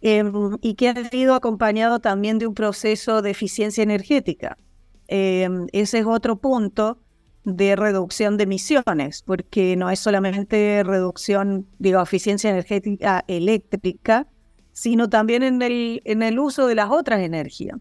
em, 0.00 0.56
y 0.62 0.74
que 0.74 0.88
ha 0.88 1.08
sido 1.10 1.34
acompañado 1.34 2.00
también 2.00 2.38
de 2.38 2.46
un 2.46 2.54
proceso 2.54 3.20
de 3.20 3.30
eficiencia 3.30 3.82
energética. 3.82 4.56
Em, 5.06 5.66
ese 5.72 5.98
es 5.98 6.06
otro 6.06 6.36
punto 6.36 6.98
de 7.44 7.76
reducción 7.76 8.36
de 8.38 8.44
emisiones, 8.44 9.22
porque 9.22 9.76
no 9.76 9.90
es 9.90 9.98
solamente 9.98 10.82
reducción, 10.82 11.66
digo, 11.78 12.00
eficiencia 12.00 12.50
energética 12.50 13.24
eléctrica, 13.26 14.26
sino 14.78 15.08
también 15.08 15.42
en 15.42 15.60
el, 15.60 16.02
en 16.04 16.22
el 16.22 16.38
uso 16.38 16.68
de 16.68 16.76
las 16.76 16.88
otras 16.90 17.18
energías. 17.18 17.78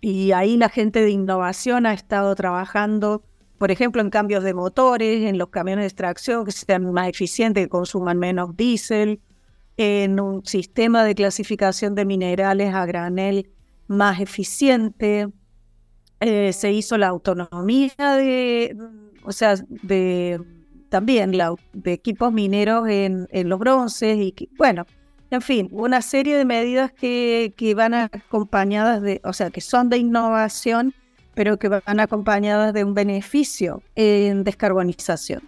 Y 0.00 0.32
ahí 0.32 0.56
la 0.56 0.68
gente 0.68 1.02
de 1.02 1.10
innovación 1.10 1.86
ha 1.86 1.92
estado 1.92 2.34
trabajando, 2.34 3.22
por 3.58 3.70
ejemplo, 3.70 4.02
en 4.02 4.10
cambios 4.10 4.42
de 4.42 4.52
motores, 4.52 5.22
en 5.28 5.38
los 5.38 5.50
camiones 5.50 5.84
de 5.84 5.86
extracción 5.86 6.44
que 6.44 6.50
sean 6.50 6.92
más 6.92 7.08
eficientes, 7.08 7.64
que 7.64 7.68
consuman 7.68 8.18
menos 8.18 8.56
diésel, 8.56 9.20
en 9.76 10.18
un 10.18 10.44
sistema 10.44 11.04
de 11.04 11.14
clasificación 11.14 11.94
de 11.94 12.04
minerales 12.04 12.74
a 12.74 12.86
granel 12.86 13.48
más 13.86 14.18
eficiente. 14.18 15.28
Eh, 16.18 16.52
se 16.52 16.72
hizo 16.72 16.98
la 16.98 17.06
autonomía 17.06 18.16
de, 18.16 18.76
o 19.22 19.30
sea, 19.30 19.54
de 19.68 20.40
también 20.88 21.38
la, 21.38 21.54
de 21.72 21.92
equipos 21.92 22.32
mineros 22.32 22.88
en, 22.88 23.28
en 23.30 23.48
los 23.48 23.60
bronces 23.60 24.18
y 24.18 24.34
bueno, 24.58 24.86
en 25.30 25.42
fin, 25.42 25.68
una 25.70 26.02
serie 26.02 26.36
de 26.36 26.44
medidas 26.44 26.92
que, 26.92 27.52
van 27.76 27.94
acompañadas 27.94 29.00
de, 29.00 29.20
o 29.24 29.32
sea, 29.32 29.50
que 29.50 29.60
son 29.60 29.88
de 29.88 29.98
innovación, 29.98 30.94
pero 31.34 31.58
que 31.58 31.68
van 31.68 32.00
acompañadas 32.00 32.74
de 32.74 32.84
un 32.84 32.94
beneficio 32.94 33.82
en 33.94 34.42
descarbonización. 34.44 35.42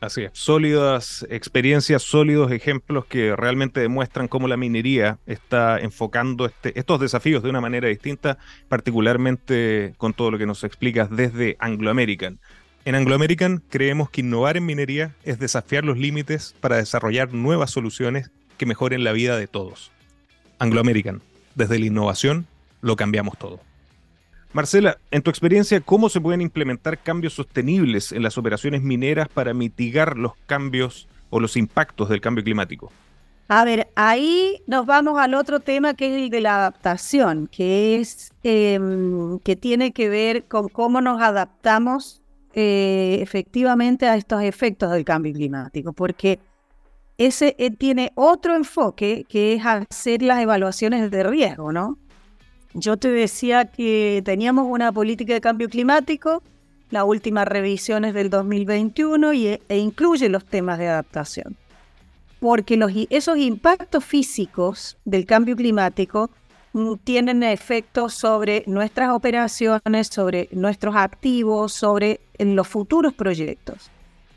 Así 0.00 0.22
es, 0.24 0.32
sólidas 0.32 1.24
experiencias, 1.30 2.02
sólidos 2.02 2.50
ejemplos 2.50 3.04
que 3.04 3.36
realmente 3.36 3.78
demuestran 3.78 4.26
cómo 4.26 4.48
la 4.48 4.56
minería 4.56 5.20
está 5.26 5.78
enfocando 5.78 6.44
este, 6.44 6.76
estos 6.76 6.98
desafíos 6.98 7.44
de 7.44 7.50
una 7.50 7.60
manera 7.60 7.86
distinta, 7.86 8.36
particularmente 8.68 9.94
con 9.98 10.12
todo 10.12 10.32
lo 10.32 10.38
que 10.38 10.46
nos 10.46 10.64
explicas 10.64 11.08
desde 11.08 11.56
Anglo 11.60 11.88
American. 11.88 12.40
En 12.84 12.96
Anglo 12.96 13.14
American 13.14 13.62
creemos 13.70 14.10
que 14.10 14.22
innovar 14.22 14.56
en 14.56 14.66
minería 14.66 15.14
es 15.22 15.38
desafiar 15.38 15.84
los 15.84 15.96
límites 15.96 16.56
para 16.60 16.78
desarrollar 16.78 17.32
nuevas 17.32 17.70
soluciones 17.70 18.32
que 18.62 18.66
mejoren 18.66 19.02
la 19.02 19.10
vida 19.10 19.36
de 19.36 19.48
todos. 19.48 19.90
Anglo 20.60 20.80
American, 20.80 21.20
desde 21.56 21.80
la 21.80 21.86
innovación 21.86 22.46
lo 22.80 22.94
cambiamos 22.94 23.36
todo. 23.36 23.58
Marcela, 24.52 24.98
en 25.10 25.22
tu 25.22 25.30
experiencia, 25.30 25.80
¿cómo 25.80 26.08
se 26.08 26.20
pueden 26.20 26.40
implementar 26.40 27.02
cambios 27.02 27.32
sostenibles 27.32 28.12
en 28.12 28.22
las 28.22 28.38
operaciones 28.38 28.80
mineras 28.80 29.28
para 29.28 29.52
mitigar 29.52 30.16
los 30.16 30.34
cambios 30.46 31.08
o 31.30 31.40
los 31.40 31.56
impactos 31.56 32.08
del 32.08 32.20
cambio 32.20 32.44
climático? 32.44 32.92
A 33.48 33.64
ver, 33.64 33.88
ahí 33.96 34.62
nos 34.68 34.86
vamos 34.86 35.18
al 35.18 35.34
otro 35.34 35.58
tema 35.58 35.94
que 35.94 36.14
es 36.14 36.22
el 36.22 36.30
de 36.30 36.40
la 36.40 36.54
adaptación, 36.54 37.48
que 37.48 37.96
es 37.96 38.32
em, 38.44 39.40
que 39.40 39.56
tiene 39.56 39.90
que 39.90 40.08
ver 40.08 40.44
con 40.44 40.68
cómo 40.68 41.00
nos 41.00 41.20
adaptamos 41.20 42.22
eh, 42.54 43.18
efectivamente 43.20 44.06
a 44.06 44.14
estos 44.14 44.40
efectos 44.44 44.92
del 44.92 45.04
cambio 45.04 45.32
climático, 45.32 45.92
porque 45.92 46.38
ese 47.26 47.54
eh, 47.58 47.70
tiene 47.70 48.12
otro 48.14 48.54
enfoque 48.54 49.24
que 49.28 49.54
es 49.54 49.62
hacer 49.64 50.22
las 50.22 50.40
evaluaciones 50.40 51.10
de 51.10 51.22
riesgo, 51.22 51.72
¿no? 51.72 51.98
Yo 52.74 52.96
te 52.96 53.08
decía 53.08 53.66
que 53.66 54.22
teníamos 54.24 54.66
una 54.68 54.92
política 54.92 55.34
de 55.34 55.40
cambio 55.40 55.68
climático, 55.68 56.42
la 56.90 57.04
última 57.04 57.44
revisión 57.44 58.04
es 58.04 58.14
del 58.14 58.30
2021 58.30 59.32
y, 59.32 59.46
e, 59.46 59.78
incluye 59.78 60.28
los 60.28 60.44
temas 60.44 60.78
de 60.78 60.88
adaptación. 60.88 61.56
Porque 62.40 62.76
los, 62.76 62.92
esos 63.10 63.38
impactos 63.38 64.04
físicos 64.04 64.96
del 65.04 65.26
cambio 65.26 65.56
climático 65.56 66.30
mm, 66.72 66.94
tienen 67.04 67.42
efectos 67.42 68.14
sobre 68.14 68.64
nuestras 68.66 69.10
operaciones, 69.10 70.08
sobre 70.08 70.48
nuestros 70.52 70.96
activos, 70.96 71.72
sobre 71.72 72.20
los 72.38 72.68
futuros 72.68 73.12
proyectos. 73.14 73.90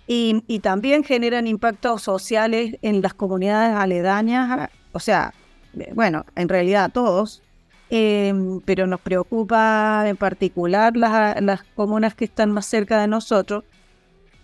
Y, 0.07 0.59
también 0.59 1.03
generan 1.03 1.47
impactos 1.47 2.03
sociales 2.03 2.77
en 2.83 3.01
las 3.01 3.13
comunidades 3.13 3.75
aledañas, 3.75 4.69
o 4.91 4.99
sea, 4.99 5.33
eh, 5.79 5.91
bueno, 5.93 6.25
en 6.35 6.47
realidad 6.47 6.91
todos, 6.93 7.41
Em, 7.89 8.61
pero 8.61 8.87
nos 8.87 8.99
preocupa 8.99 10.03
en 10.07 10.17
particular 10.17 10.97
las, 10.97 11.39
las 11.41 11.63
comunas 11.75 12.15
que 12.15 12.25
están 12.25 12.51
más 12.51 12.65
cerca 12.65 12.99
de 12.99 13.07
nosotros, 13.07 13.63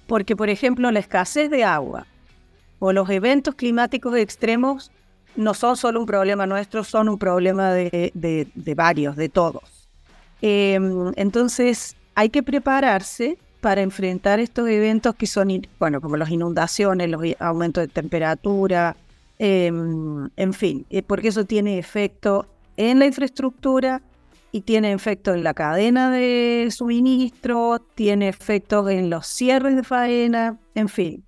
porque 0.05 0.35
por 0.35 0.49
ejemplo 0.49 0.91
la 0.91 0.99
escasez 0.99 1.49
de 1.49 1.63
agua 1.63 2.05
o 2.77 2.93
los 2.93 3.09
eventos 3.09 3.55
climáticos 3.55 4.15
extremos 4.15 4.91
no 5.35 5.53
son 5.55 5.75
solo 5.75 5.99
un 5.99 6.05
problema 6.05 6.45
nuestro, 6.45 6.83
son 6.83 7.09
un 7.09 7.17
problema 7.17 7.71
de, 7.71 8.11
de, 8.13 8.75
varios, 8.75 9.15
de 9.15 9.29
todos. 9.29 9.89
Em, 10.41 11.11
entonces 11.15 11.95
hay 12.13 12.29
que 12.29 12.43
prepararse 12.43 13.39
para 13.61 13.81
enfrentar 13.81 14.39
estos 14.39 14.67
eventos 14.67 15.15
que 15.15 15.27
son, 15.27 15.67
bueno, 15.79 16.01
como 16.01 16.17
las 16.17 16.29
inundaciones, 16.29 17.09
los 17.09 17.23
aumentos 17.39 17.83
de 17.83 17.87
temperatura, 17.87 18.97
em, 19.39 20.29
en 20.35 20.53
fin, 20.53 20.85
eh, 20.89 21.03
porque 21.03 21.29
eso 21.29 21.45
tiene 21.45 21.77
efecto 21.77 22.47
en 22.75 22.99
la 22.99 23.05
infraestructura 23.05 24.01
y 24.51 24.61
tiene 24.61 24.91
efectos 24.91 25.35
en 25.35 25.43
la 25.43 25.53
cadena 25.53 26.11
de 26.11 26.67
suministro, 26.71 27.79
tiene 27.95 28.27
efectos 28.27 28.89
en 28.89 29.09
los 29.09 29.27
cierres 29.27 29.75
de 29.75 29.83
faena, 29.83 30.59
en 30.75 30.89
fin. 30.89 31.23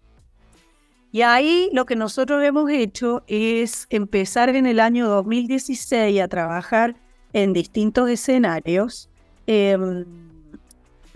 Y 1.12 1.22
ahí 1.22 1.70
lo 1.74 1.86
que 1.86 1.96
nosotros 1.96 2.44
hemos 2.44 2.70
hecho 2.72 3.24
es 3.28 3.86
empezar 3.92 4.50
en 4.50 4.66
el 4.66 4.80
año 4.80 5.08
2016 5.08 6.20
a 6.20 6.28
trabajar 6.28 6.96
en 7.34 7.54
distintos 7.54 8.10
escenarios, 8.10 9.10
em, 9.46 10.06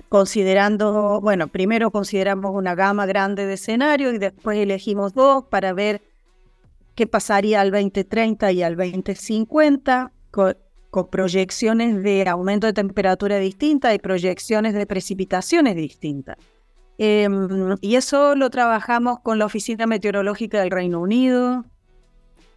considerando, 0.09 1.19
bueno, 1.21 1.47
primero 1.47 1.91
consideramos 1.91 2.55
una 2.55 2.75
gama 2.75 3.05
grande 3.05 3.45
de 3.45 3.53
escenarios 3.53 4.13
y 4.13 4.17
después 4.17 4.57
elegimos 4.57 5.13
dos 5.13 5.45
para 5.45 5.73
ver 5.73 6.01
qué 6.95 7.07
pasaría 7.07 7.61
al 7.61 7.71
2030 7.71 8.51
y 8.53 8.63
al 8.63 8.75
2050 8.75 10.11
con, 10.31 10.55
proyecciones 11.11 12.01
de 12.01 12.27
aumento 12.27 12.65
de 12.65 12.73
temperatura 12.73 13.37
distinta 13.37 13.93
y 13.93 13.99
proyecciones 13.99 14.73
de 14.73 14.87
precipitaciones 14.87 15.75
distintas. 15.75 16.37
Em, 16.97 17.75
y 17.81 17.95
eso 17.95 18.33
lo 18.35 18.49
trabajamos 18.49 19.19
con 19.19 19.37
la 19.37 19.45
Oficina 19.45 19.85
Meteorológica 19.85 20.59
del 20.59 20.71
Reino 20.71 20.99
Unido, 20.99 21.65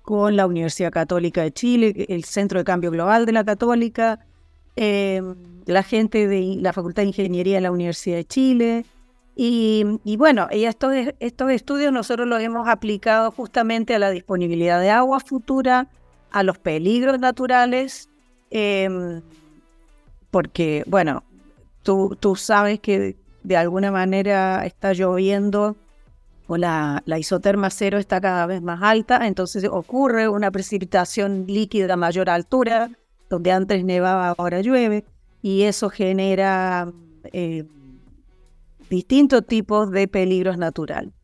con 0.01 0.37
la 0.37 0.47
Universidad 0.47 0.91
Católica 0.91 1.43
de 1.43 1.53
Chile, 1.53 2.07
el 2.09 2.25
Centro 2.25 2.59
de 2.59 2.65
Cambio 2.65 2.91
Global 2.91 3.27
de 3.27 3.33
la 3.33 3.45
Católica, 3.45 4.21
em, 4.83 5.35
la 5.67 5.83
gente 5.83 6.27
de 6.27 6.57
la 6.59 6.73
Facultad 6.73 7.03
de 7.03 7.09
Ingeniería 7.09 7.57
de 7.57 7.61
la 7.61 7.71
Universidad 7.71 8.17
de 8.17 8.25
Chile. 8.25 8.87
Y, 9.37 10.17
bueno, 10.17 10.49
y 10.51 10.65
estos, 10.65 10.95
estos 11.19 11.51
estudios 11.51 11.93
nosotros 11.93 12.27
los 12.27 12.41
hemos 12.41 12.67
aplicado 12.67 13.31
justamente 13.31 13.95
a 13.95 13.99
la 13.99 14.11
disponibilidad 14.11 14.81
de 14.81 14.89
agua 14.89 15.21
futura, 15.21 15.89
a 16.31 16.43
los 16.43 16.57
peligros 16.57 17.19
naturales, 17.19 18.09
em, 18.51 19.21
porque, 20.31 20.83
bueno, 20.87 21.25
tú, 21.83 22.17
tú 22.19 22.35
sabes 22.35 22.81
que 22.81 23.17
de 23.43 23.57
alguna 23.59 23.91
manera 23.91 24.65
está 24.65 24.95
lloviendo 24.95 25.77
o 26.47 26.57
la, 26.57 27.03
la, 27.05 27.19
isoterma 27.19 27.69
cero 27.69 27.99
está 27.99 28.21
cada 28.21 28.47
vez 28.47 28.63
más 28.63 28.81
alta, 28.83 29.27
entonces 29.27 29.65
ocurre 29.71 30.29
una 30.29 30.51
precipitación 30.51 31.45
líquida 31.47 31.95
a 31.95 31.97
mayor 31.97 32.31
altura, 32.31 32.91
donde 33.31 33.53
antes 33.53 33.85
nevaba, 33.85 34.35
ahora 34.37 34.61
llueve, 34.61 35.05
y 35.41 35.63
eso 35.63 35.89
genera 35.89 36.93
eh, 37.33 37.65
distintos 38.91 39.47
tipos 39.47 39.91
de 39.91 40.09
peligros 40.09 40.59
naturales. 40.59 41.15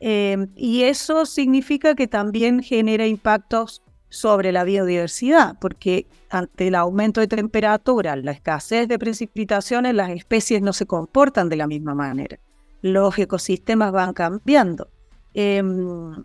Em, 0.00 0.48
y 0.56 0.82
eso 0.82 1.26
significa 1.26 1.94
que 1.94 2.08
también 2.08 2.62
genera 2.62 3.06
impactos 3.06 3.82
sobre 4.08 4.50
la 4.50 4.64
biodiversidad, 4.64 5.56
porque 5.60 6.06
ante 6.30 6.68
el 6.68 6.74
aumento 6.74 7.20
de 7.20 7.28
temperatura, 7.28 8.16
la 8.16 8.32
escasez 8.32 8.88
de 8.88 8.98
precipitaciones, 8.98 9.94
las 9.94 10.10
especies 10.10 10.62
no 10.62 10.72
se 10.72 10.86
comportan 10.86 11.48
de 11.48 11.56
la 11.56 11.66
misma 11.66 11.94
manera. 11.94 12.40
Los 12.82 13.16
ecosistemas 13.18 13.92
van 13.92 14.14
cambiando. 14.14 14.88
Em, 15.34 16.24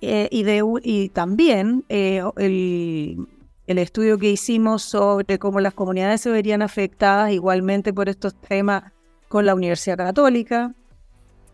eh, 0.00 0.28
y, 0.30 1.08
también 1.10 1.84
eh, 1.88 2.22
el, 2.36 3.28
el, 3.66 3.78
estudio 3.78 4.18
que 4.18 4.30
hicimos 4.30 4.82
sobre 4.82 5.38
cómo 5.38 5.60
las 5.60 5.74
comunidades 5.74 6.20
se 6.20 6.30
verían 6.30 6.62
afectadas 6.62 7.32
igualmente 7.32 7.92
por 7.92 8.08
estos 8.08 8.34
temas 8.34 8.92
con 9.28 9.46
la 9.46 9.54
Universidad 9.54 9.96
Católica. 9.96 10.74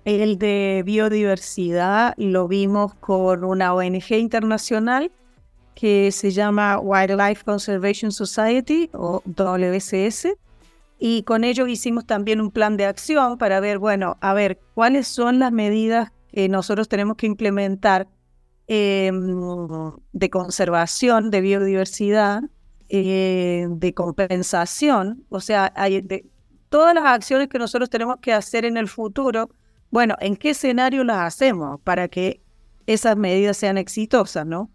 El 0.04 0.38
de 0.38 0.82
biodiversidad 0.84 2.14
lo 2.16 2.48
vimos 2.48 2.94
con 2.94 3.44
una 3.44 3.74
ONG 3.74 4.12
internacional 4.12 5.12
que 5.74 6.12
se 6.12 6.30
llama 6.30 6.78
Wildlife 6.78 7.44
Conservation 7.44 8.12
Society 8.12 8.90
o 8.92 9.22
WCS. 9.24 10.28
Y 10.98 11.22
con 11.22 11.44
ellos 11.44 11.68
hicimos 11.68 12.06
también 12.06 12.40
un 12.40 12.50
plan 12.50 12.76
de 12.76 12.84
acción 12.84 13.38
para 13.38 13.60
ver, 13.60 13.78
bueno, 13.78 14.18
a 14.20 14.34
ver, 14.34 14.60
cuáles 14.74 15.08
son 15.08 15.38
las 15.38 15.52
medidas 15.52 16.12
que 16.30 16.48
nosotros 16.48 16.88
tenemos 16.88 17.16
que 17.16 17.26
implementar 17.26 18.08
em, 18.72 19.18
de 20.12 20.30
conservación 20.30 21.32
de 21.32 21.40
biodiversidad, 21.40 22.42
eh, 22.88 23.66
de 23.68 23.94
compensación, 23.94 25.24
o 25.28 25.40
sea, 25.40 25.72
hay 25.74 26.02
de, 26.02 26.24
todas 26.68 26.94
las 26.94 27.04
acciones 27.04 27.48
que 27.48 27.58
nosotros 27.58 27.90
tenemos 27.90 28.18
que 28.20 28.32
hacer 28.32 28.64
en 28.64 28.76
el 28.76 28.86
futuro, 28.86 29.50
bueno, 29.90 30.14
¿en 30.20 30.36
qué 30.36 30.50
escenario 30.50 31.02
las 31.02 31.18
hacemos 31.18 31.80
para 31.80 32.06
que 32.06 32.40
esas 32.86 33.16
medidas 33.16 33.56
sean 33.56 33.76
exitosas, 33.76 34.46
no? 34.46 34.70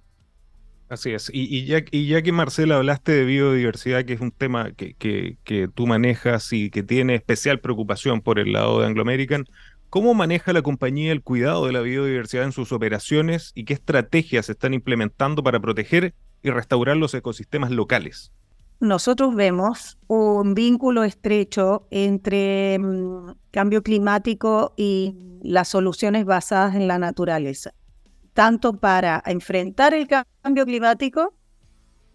Así 0.90 1.12
es. 1.12 1.32
Y, 1.34 1.66
ya, 1.66 1.82
que 2.22 2.32
Marcela 2.34 2.76
hablaste 2.76 3.14
de 3.14 3.24
biodiversidad, 3.24 4.04
que 4.04 4.14
es 4.14 4.20
un 4.20 4.32
tema 4.32 4.72
que, 4.74 4.94
que, 4.94 5.70
tú 5.74 5.88
manejas 5.88 6.52
y 6.52 6.70
que 6.70 6.84
tiene 6.84 7.16
especial 7.16 7.62
preocupación 7.62 8.22
por 8.22 8.40
el 8.40 8.52
lado 8.52 8.82
de 8.82 8.88
Anglo 8.88 9.04
American, 9.04 9.46
¿cómo 9.96 10.14
maneja 10.14 10.52
la 10.52 10.62
compañía 10.62 11.14
el 11.14 11.24
cuidado 11.24 11.68
de 11.68 11.72
la 11.72 11.80
biodiversidad 11.80 12.44
en 12.44 12.52
sus 12.52 12.74
operaciones 12.74 13.54
y 13.56 13.64
qué 13.64 13.76
estrategias 13.76 14.50
están 14.50 14.74
implementando 14.74 15.42
para 15.42 15.62
proteger 15.62 16.14
y 16.44 16.50
restaurar 16.50 16.98
los 16.98 17.14
ecosistemas 17.14 17.72
locales? 17.72 18.34
Nosotros 18.82 19.34
vemos 19.36 19.98
un 20.08 20.54
vínculo 20.54 21.06
estrecho 21.06 21.88
entre 21.92 22.78
mm, 22.78 23.36
cambio 23.52 23.84
climático 23.84 24.74
y 24.76 25.16
las 25.42 25.70
soluciones 25.70 26.26
basadas 26.26 26.76
en 26.76 26.90
la 26.90 27.00
naturaleza 27.00 27.74
tanto 28.34 28.74
para 28.74 29.24
enfrentar 29.26 29.94
el 29.94 30.10
cambio 30.10 30.66
climático, 30.66 31.36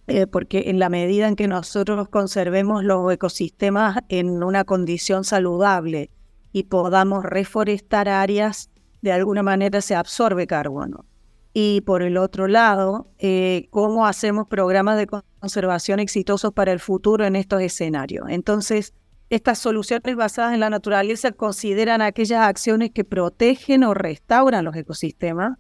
eh, 0.06 0.26
porque 0.26 0.64
en 0.66 0.78
la 0.78 0.90
medida 0.90 1.26
en 1.26 1.34
que 1.34 1.48
nosotros 1.48 2.10
conservemos 2.10 2.84
los 2.84 3.10
ecosistemas 3.10 4.00
en 4.10 4.42
una 4.42 4.64
condición 4.64 5.24
saludable 5.24 6.10
y 6.52 6.64
podamos 6.64 7.24
reforestar 7.24 8.08
áreas, 8.08 8.70
de 9.02 9.12
alguna 9.12 9.42
manera 9.42 9.80
se 9.80 9.94
absorbe 9.94 10.46
carbono. 10.46 11.04
Y 11.52 11.80
por 11.82 12.02
el 12.02 12.16
otro 12.16 12.46
lado, 12.46 13.10
eh, 13.18 13.68
cómo 13.70 14.06
hacemos 14.06 14.46
programas 14.46 14.96
de 14.98 15.06
conservación 15.06 15.98
exitosos 15.98 16.52
para 16.52 16.72
el 16.72 16.80
futuro 16.80 17.24
en 17.24 17.34
estos 17.34 17.60
escenarios. 17.60 18.26
Entonces, 18.28 18.94
estas 19.30 19.58
soluciones 19.58 20.16
basadas 20.16 20.54
en 20.54 20.60
la 20.60 20.70
naturaleza 20.70 21.32
consideran 21.32 22.02
aquellas 22.02 22.46
acciones 22.46 22.90
que 22.90 23.04
protegen 23.04 23.84
o 23.84 23.94
restauran 23.94 24.64
los 24.64 24.76
ecosistemas 24.76 25.58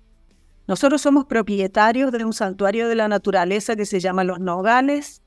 nosotros 0.70 1.00
somos 1.00 1.24
propietarios 1.24 2.12
de 2.12 2.24
un 2.24 2.32
santuario 2.32 2.88
de 2.88 2.94
la 2.94 3.08
naturaleza 3.08 3.74
que 3.74 3.84
se 3.84 3.98
llama 3.98 4.22
Los 4.22 4.38
Nogales, 4.38 5.20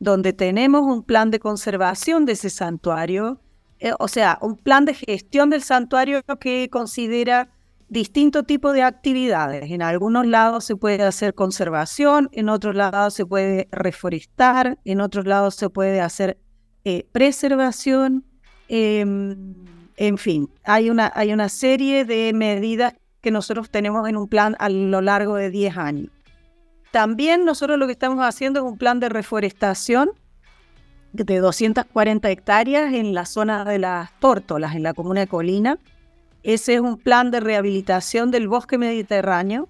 donde 0.00 0.32
tenemos 0.32 0.82
un 0.82 1.04
plan 1.04 1.30
de 1.30 1.38
conservación 1.38 2.24
de 2.24 2.32
ese 2.32 2.50
santuario, 2.50 3.40
eh, 3.80 3.92
o 3.98 4.08
sea, 4.08 4.38
un 4.42 4.56
plan 4.56 4.84
de 4.84 4.94
gestión 4.94 5.50
del 5.50 5.62
santuario 5.62 6.22
que 6.40 6.68
considera 6.70 7.48
distintos 7.88 8.46
tipos 8.46 8.74
de 8.74 8.82
actividades. 8.82 9.70
En 9.70 9.82
algunos 9.82 10.26
lados 10.26 10.64
se 10.64 10.76
puede 10.76 11.02
hacer 11.02 11.34
conservación, 11.34 12.28
en 12.32 12.48
otros 12.48 12.74
lados 12.74 13.14
se 13.14 13.24
puede 13.24 13.68
reforestar, 13.72 14.78
en 14.84 15.00
otros 15.00 15.26
lados 15.26 15.54
se 15.54 15.70
puede 15.70 16.00
hacer 16.00 16.38
eh, 16.84 17.06
preservación. 17.12 18.24
Em, 18.68 19.54
en 19.96 20.18
fin, 20.18 20.50
hay 20.64 20.90
una, 20.90 21.10
hay 21.14 21.32
una 21.32 21.48
serie 21.48 22.04
de 22.04 22.32
medidas 22.34 22.94
que 23.20 23.30
nosotros 23.30 23.70
tenemos 23.70 24.08
en 24.08 24.16
un 24.16 24.28
plan 24.28 24.54
a 24.58 24.68
lo 24.68 25.00
largo 25.00 25.36
de 25.36 25.50
10 25.50 25.76
años. 25.76 26.10
También 26.92 27.44
nosotros 27.44 27.78
lo 27.78 27.86
que 27.86 27.92
estamos 27.92 28.24
haciendo 28.24 28.60
es 28.60 28.64
un 28.64 28.78
plan 28.78 29.00
de 29.00 29.08
reforestación 29.08 30.10
de 31.12 31.38
240 31.38 32.30
hectáreas 32.30 32.92
en 32.92 33.14
la 33.14 33.26
zona 33.26 33.64
de 33.64 33.78
las 33.78 34.18
Tórtolas, 34.20 34.74
en 34.74 34.82
la 34.82 34.94
comuna 34.94 35.20
de 35.20 35.26
Colina. 35.26 35.78
Ese 36.42 36.74
es 36.74 36.80
un 36.80 36.96
plan 36.96 37.30
de 37.30 37.40
rehabilitación 37.40 38.30
del 38.30 38.48
bosque 38.48 38.78
mediterráneo 38.78 39.68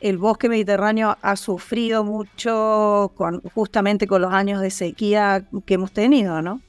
el 0.00 0.18
bosque 0.18 0.48
mediterráneo 0.48 1.16
ha 1.22 1.36
sufrido 1.36 2.04
mucho 2.04 3.12
con, 3.16 3.40
justamente 3.54 4.06
con 4.06 4.22
los 4.22 4.32
años 4.32 4.60
de 4.60 4.70
sequía 4.70 5.44
que 5.66 5.74
hemos 5.74 5.92
tenido, 5.92 6.40
¿no? 6.40 6.60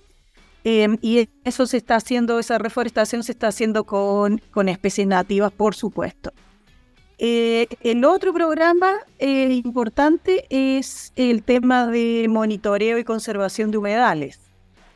Em, 0.64 0.98
y 1.02 1.30
eso 1.44 1.66
se 1.66 1.78
está 1.78 1.96
haciendo, 1.96 2.40
esa 2.40 2.58
reforestación 2.58 3.24
se 3.24 3.32
está 3.32 3.48
haciendo 3.48 3.86
con, 3.86 4.42
con 4.52 4.68
especies 4.68 5.08
nativas, 5.08 5.52
por 5.52 5.76
supuesto. 5.76 6.32
Eh, 7.22 7.68
el 7.82 8.06
otro 8.06 8.34
programa 8.34 8.94
eh, 9.20 9.52
importante 9.52 10.46
es 10.50 11.12
el 11.18 11.44
tema 11.44 11.88
de 11.88 12.28
monitoreo 12.30 12.98
y 12.98 13.04
conservación 13.04 13.72
de 13.72 13.78
humedales. 13.78 14.40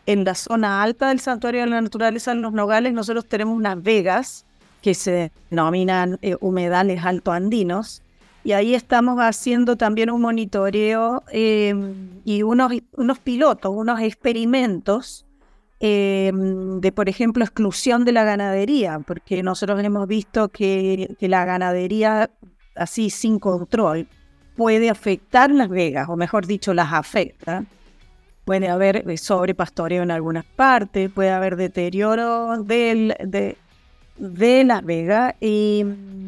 En 0.06 0.24
la 0.24 0.34
zona 0.34 0.82
alta 0.82 1.10
del 1.10 1.20
Santuario 1.20 1.62
de 1.62 1.68
la 1.68 1.82
Naturaleza 1.82 2.32
en 2.32 2.42
los 2.42 2.54
Nogales, 2.54 2.94
nosotros 2.94 3.28
tenemos 3.28 3.58
unas 3.58 3.82
vegas 3.84 4.46
que 4.82 4.94
se 4.94 5.34
denominan 5.50 6.18
eh, 6.22 6.38
humedales 6.40 7.04
altoandinos, 7.04 8.02
y 8.46 8.52
ahí 8.52 8.76
estamos 8.76 9.20
haciendo 9.20 9.78
también 9.78 10.10
un 10.10 10.22
monitoreo 10.22 11.24
em, 11.32 12.22
y 12.26 12.44
unos, 12.44 12.74
unos 12.92 13.20
pilotos, 13.20 13.72
unos 13.74 14.02
experimentos 14.02 15.26
em, 15.86 16.80
de, 16.80 16.94
por 16.94 17.10
ejemplo, 17.10 17.44
exclusión 17.44 18.06
de 18.06 18.14
la 18.14 18.24
ganadería, 18.24 19.00
porque 19.06 19.44
nosotros 19.44 19.84
hemos 19.84 20.08
visto 20.08 20.48
que, 20.48 21.14
que, 21.20 21.28
la 21.28 21.44
ganadería, 21.44 22.30
así 22.74 23.10
sin 23.10 23.38
control, 23.38 24.08
puede 24.56 24.90
afectar 24.90 25.52
las 25.52 25.68
vegas, 25.68 26.08
o 26.08 26.16
mejor 26.16 26.48
dicho, 26.48 26.74
las 26.74 26.94
afecta. 26.94 27.66
Puede 28.46 28.70
haber 28.70 29.10
eh, 29.10 29.18
sobrepastoreo 29.18 30.04
en 30.04 30.12
algunas 30.12 30.46
partes, 30.46 31.12
puede 31.12 31.32
haber 31.32 31.58
deterioro 31.58 32.64
del, 32.64 33.18
de, 33.20 33.58
de 34.16 34.64
Las 34.64 34.86
Vegas 34.86 35.36
y, 35.42 35.84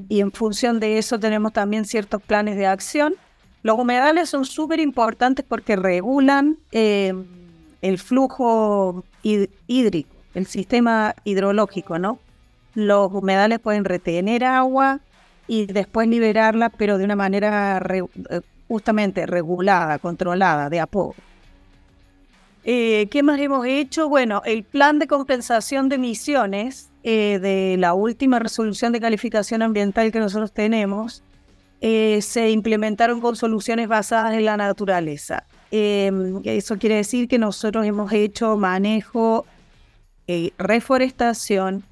en 0.09 0.31
función 0.33 0.81
de 0.81 0.97
eso 0.97 1.17
tenemos 1.17 1.53
también 1.53 1.85
ciertos 1.85 2.21
planes 2.21 2.57
de 2.57 2.65
acción. 2.65 3.15
Los 3.63 3.79
humedales 3.79 4.29
son 4.29 4.43
súper 4.43 4.81
importantes 4.81 5.45
porque 5.47 5.77
regulan 5.77 6.57
eh, 6.73 7.13
el 7.85 7.99
flujo 7.99 9.03
hídrico, 9.21 10.09
el 10.33 10.47
sistema 10.47 11.13
hidrológico, 11.23 11.99
¿no? 11.99 12.17
Los 12.73 13.13
humedales 13.13 13.59
pueden 13.59 13.85
retener 13.85 14.43
agua 14.43 15.01
y 15.47 15.67
después 15.67 16.07
liberarla, 16.07 16.69
pero 16.69 16.97
de 16.97 17.05
una 17.05 17.15
manera 17.15 17.77
eh, 17.77 18.41
justamente 18.67 19.27
regulada, 19.27 19.99
controlada, 19.99 20.69
de 20.71 20.79
a 20.79 20.87
poco. 20.87 21.15
Eh, 22.63 23.07
¿Qué 23.11 23.21
más 23.21 23.39
hemos 23.39 23.67
hecho? 23.67 24.09
Bueno, 24.09 24.41
el 24.45 24.63
plan 24.63 24.97
de 24.97 25.05
compensación 25.05 25.87
de 25.87 25.95
emisiones 25.95 26.89
eh, 27.03 27.37
de 27.39 27.77
la 27.77 27.93
última 27.93 28.39
resolución 28.39 28.93
de 28.93 28.99
calificación 28.99 29.61
ambiental 29.61 30.11
que 30.11 30.19
nosotros 30.19 30.51
tenemos, 30.51 31.21
se 31.81 32.49
implementaron 32.49 33.21
con 33.21 33.35
soluciones 33.35 33.87
basadas 33.87 34.33
en 34.33 34.45
la 34.45 34.57
naturaleza. 34.57 35.45
Em, 35.77 36.41
eso 36.45 36.77
quiere 36.77 36.95
decir 36.95 37.27
que 37.27 37.37
nosotros 37.37 37.85
hemos 37.85 38.13
hecho 38.13 38.55
manejo, 38.55 39.45
y 40.25 40.53
reforestación 40.57 41.83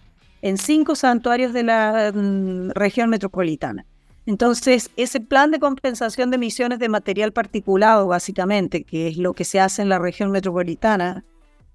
en 0.41 0.57
cinco 0.57 0.95
santuarios 0.95 1.51
de 1.51 1.63
la 1.63 2.13
mm, 2.15 2.69
región 2.75 3.09
metropolitana. 3.09 3.85
Entonces, 4.25 4.89
ese 4.95 5.19
plan 5.19 5.51
de 5.51 5.59
compensación 5.59 6.29
de 6.29 6.35
emisiones 6.35 6.79
de 6.79 6.87
material 6.87 7.33
particulado, 7.33 8.07
básicamente, 8.07 8.85
que 8.85 9.09
es 9.09 9.17
lo 9.17 9.33
que 9.33 9.43
se 9.43 9.59
hace 9.59 9.81
en 9.81 9.89
la 9.89 9.99
región 9.99 10.31
metropolitana 10.31 11.25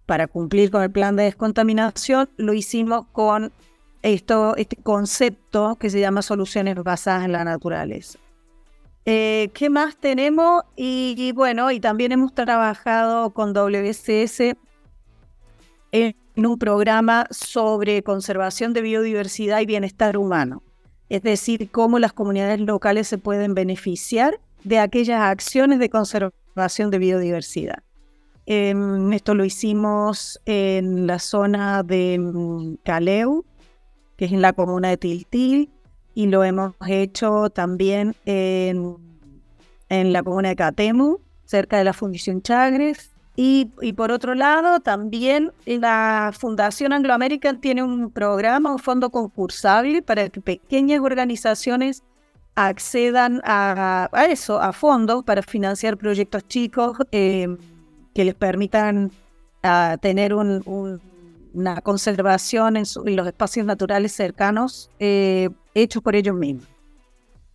para 0.06 0.28
cumplir 0.28 0.70
con 0.70 0.82
el 0.82 0.90
plan 0.90 1.14
de 1.14 1.24
descontaminación, 1.24 2.30
lo 2.38 2.54
hicimos 2.54 3.04
con 3.12 3.52
esto, 4.00 4.56
este 4.56 4.76
concepto 4.76 5.76
que 5.76 5.90
se 5.90 6.00
llama 6.00 6.22
soluciones 6.22 6.74
basadas 6.76 7.26
en 7.26 7.32
la 7.32 7.44
naturaleza. 7.44 8.18
Eh, 9.10 9.48
¿Qué 9.54 9.70
más 9.70 9.96
tenemos? 9.96 10.64
Y, 10.76 11.32
bueno, 11.32 11.70
y 11.70 11.80
también 11.80 12.12
hemos 12.12 12.34
trabajado 12.34 13.30
con 13.30 13.54
WCS 13.54 14.54
en 15.92 16.14
un 16.36 16.58
programa 16.58 17.26
sobre 17.30 18.02
conservación 18.02 18.74
de 18.74 18.82
biodiversidad 18.82 19.60
y 19.60 19.66
bienestar 19.66 20.18
humano 20.18 20.62
es 21.08 21.22
decir, 21.22 21.70
cómo 21.70 21.98
las 21.98 22.12
comunidades 22.12 22.60
locales 22.60 23.08
se 23.08 23.18
pueden 23.18 23.54
beneficiar 23.54 24.38
de 24.64 24.78
aquellas 24.78 25.22
acciones 25.22 25.78
de 25.78 25.88
conservación 25.88 26.90
de 26.90 26.98
biodiversidad. 26.98 27.82
Em, 28.46 29.12
esto 29.12 29.34
lo 29.34 29.44
hicimos 29.44 30.40
en 30.46 31.06
la 31.06 31.18
zona 31.18 31.82
de 31.82 32.18
mm, 32.18 32.74
Caleu, 32.84 33.44
que 34.16 34.26
es 34.26 34.32
en 34.32 34.42
la 34.42 34.52
comuna 34.52 34.88
de 34.88 34.96
Tiltil, 34.96 35.70
y 36.18 36.26
lo 36.26 36.42
hemos 36.42 36.74
hecho 36.88 37.48
también 37.48 38.16
en, 38.24 38.96
en 39.88 40.12
la 40.12 40.20
comuna 40.24 40.48
de 40.48 40.56
Catemu, 40.56 41.18
cerca 41.44 41.78
de 41.78 41.84
la 41.84 41.92
Fundición 41.92 42.42
Chagres, 42.42 43.12
y, 43.36 43.66
por 43.96 44.10
otro 44.10 44.34
lado, 44.34 44.80
también 44.80 45.52
la 45.64 46.32
Fundación 46.36 46.92
Anglo 46.92 47.14
American 47.14 47.60
tiene 47.60 47.84
un 47.84 48.10
programa, 48.10 48.72
un 48.72 48.80
fondo 48.80 49.10
concursable 49.10 50.02
para 50.02 50.28
que 50.28 50.40
pequeñas 50.40 51.02
organizaciones 51.02 52.02
accedan 52.56 53.40
a, 53.44 54.10
eso, 54.28 54.60
a 54.60 54.72
fondos 54.72 55.22
para 55.22 55.42
financiar 55.42 55.96
proyectos 55.96 56.48
chicos 56.48 56.98
eh, 57.12 57.46
que 58.12 58.24
les 58.24 58.34
permitan 58.34 59.12
ah, 59.62 59.96
tener 60.02 60.34
una 60.34 61.80
conservación 61.84 62.76
en, 62.76 62.86
los 63.04 63.26
espacios 63.28 63.64
naturales 63.64 64.10
cercanos 64.10 64.90
eh, 64.98 65.50
hechos 65.82 66.02
por 66.02 66.16
ellos 66.16 66.34
mismos. 66.34 66.66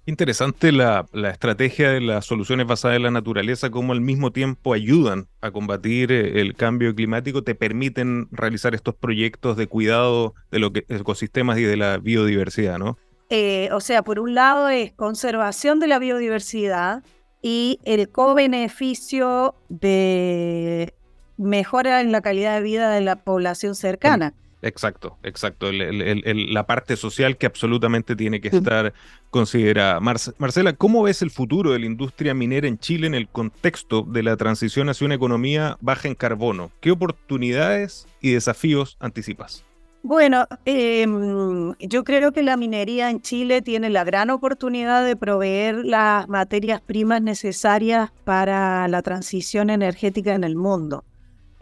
Interesante 0.05 0.73
la, 0.73 1.05
estrategia 1.31 1.91
de 1.91 2.01
las 2.01 2.25
soluciones 2.25 2.67
basadas 2.67 2.97
en 2.97 3.03
la 3.03 3.11
naturaleza, 3.11 3.69
como 3.69 3.93
al 3.93 4.01
mismo 4.01 4.31
tiempo 4.31 4.73
ayudan 4.73 5.27
a 5.39 5.51
combatir 5.51 6.11
eh, 6.11 6.41
el 6.41 6.55
cambio 6.55 6.93
climático, 6.93 7.43
te 7.43 7.55
permiten 7.55 8.27
realizar 8.31 8.75
estos 8.75 8.95
proyectos 8.95 9.55
de 9.55 9.67
cuidado 9.67 10.33
de 10.51 10.59
los 10.59 10.71
ecosistemas 10.89 11.57
y 11.57 11.63
de 11.63 11.77
la 11.77 11.99
biodiversidad, 11.99 12.79
¿no? 12.79 12.97
Eh, 13.29 13.69
o 13.71 13.79
sea, 13.79 14.03
por 14.03 14.19
un 14.19 14.35
lado 14.35 14.67
es 14.67 14.91
conservación 14.91 15.79
de 15.79 15.87
la 15.87 15.99
biodiversidad 15.99 17.01
y 17.41 17.79
el 17.85 18.09
co-beneficio 18.09 19.55
de 19.69 20.93
mejora 21.37 22.01
en 22.01 22.11
la 22.11 22.21
calidad 22.21 22.55
de 22.55 22.61
vida 22.61 22.91
de 22.91 23.01
la 23.01 23.23
población 23.23 23.75
cercana. 23.75 24.33
Exacto, 24.63 25.17
exacto. 25.23 25.69
la 25.73 26.65
parte 26.65 26.95
social 26.95 27.35
que 27.37 27.45
absolutamente 27.45 28.15
tiene 28.15 28.39
que 28.39 28.47
estar 28.47 28.93
considerada. 29.29 29.99
Marcela, 29.99 30.71
¿cómo 30.71 31.03
ves 31.03 31.21
el 31.21 31.31
futuro 31.31 31.73
de 31.73 31.79
la 31.79 31.85
industria 31.85 32.33
minera 32.33 32.65
en 32.65 32.79
Chile 32.79 33.07
en 33.07 33.13
el 33.13 33.27
contexto 33.27 34.03
de 34.03 34.23
la 34.23 34.37
transición 34.37 34.87
hacia 34.87 35.03
una 35.05 35.15
economía 35.15 35.77
baja 35.81 36.07
en 36.07 36.15
carbono? 36.15 36.71
¿Qué 36.79 36.91
oportunidades 36.91 38.07
y 38.21 38.31
desafíos 38.31 38.95
anticipas? 39.01 39.65
Bueno, 40.01 40.47
em, 40.63 41.73
yo 41.79 42.05
creo 42.05 42.31
que 42.31 42.43
la 42.43 42.55
minería 42.55 43.09
en 43.09 43.21
Chile 43.21 43.61
tiene 43.61 43.89
la 43.89 44.05
gran 44.05 44.29
oportunidad 44.29 45.05
de 45.05 45.17
proveer 45.17 45.83
las 45.83 46.29
materias 46.29 46.79
primas 46.79 47.21
necesarias 47.21 48.11
para 48.23 48.87
la 48.87 49.01
transición 49.01 49.69
energética 49.69 50.33
en 50.35 50.45
el 50.45 50.55
mundo. 50.55 51.03